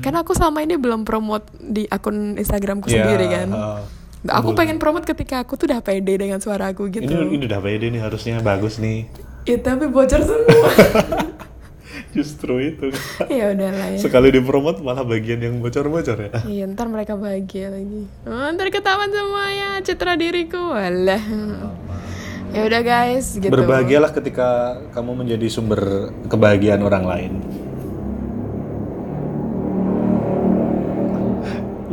[0.00, 3.48] Karena aku selama ini belum promote di akun Instagramku Ya, sendiri kan.
[3.48, 3.80] uh,
[4.24, 7.04] Aku pengen promote ketika aku tuh udah pede dengan suara aku gitu.
[7.04, 9.04] ini ini udah pede nih harusnya bagus nih.
[9.44, 10.70] Ya tapi bocor semua.
[12.16, 12.88] Justru itu.
[13.28, 13.98] ya udahlah ya.
[14.00, 16.30] Sekali dipromot malah bagian yang bocor-bocor ya.
[16.46, 18.06] Iya, ntar mereka bahagia lagi.
[18.24, 20.72] Oh, ntar ketahuan semuanya citra diriku.
[20.72, 21.22] Walah.
[22.54, 23.50] Ya udah guys, gitu.
[23.50, 27.32] Berbahagialah ketika kamu menjadi sumber kebahagiaan orang lain.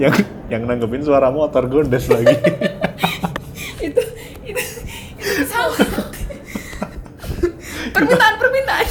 [0.02, 0.16] yang
[0.52, 2.36] yang nanggepin suara motor gondes lagi.
[3.88, 4.02] itu
[4.44, 4.62] itu
[5.24, 5.80] itu sama
[7.96, 8.88] permintaan permintaan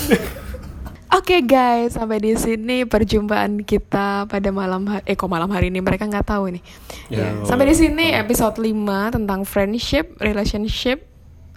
[1.11, 5.83] Oke guys, sampai di sini perjumpaan kita pada malam hari eh kok malam hari ini
[5.83, 6.63] mereka nggak tahu nih.
[7.11, 11.10] Ya, sampai di sini episode 5 tentang friendship, relationship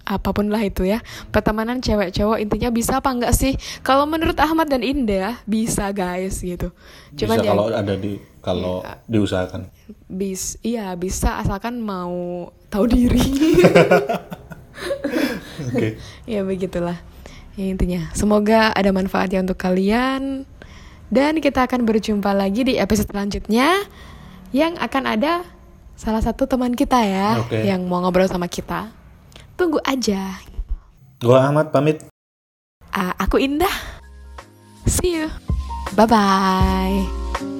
[0.04, 1.00] apa pun lah itu ya.
[1.32, 3.56] Pertemanan cewek cowok intinya bisa apa enggak sih?
[3.82, 6.72] Kalau menurut Ahmad dan Indah bisa guys gitu.
[7.16, 9.72] Cuman Bisa ya kalau ada di kalau diusahakan.
[10.12, 13.24] bis iya bisa asalkan mau tahu diri.
[15.70, 15.96] Oke.
[16.26, 16.98] ya begitulah
[17.56, 20.44] ya, intinya semoga ada manfaatnya untuk kalian
[21.14, 23.70] dan kita akan berjumpa lagi di episode selanjutnya
[24.50, 25.46] yang akan ada
[25.94, 27.64] salah satu teman kita ya Oke.
[27.64, 28.90] yang mau ngobrol sama kita
[29.56, 30.40] tunggu aja.
[31.24, 32.04] Gua Ahmad pamit.
[32.94, 33.74] Ah, aku Indah.
[34.86, 35.32] See you.
[35.96, 37.53] Bye bye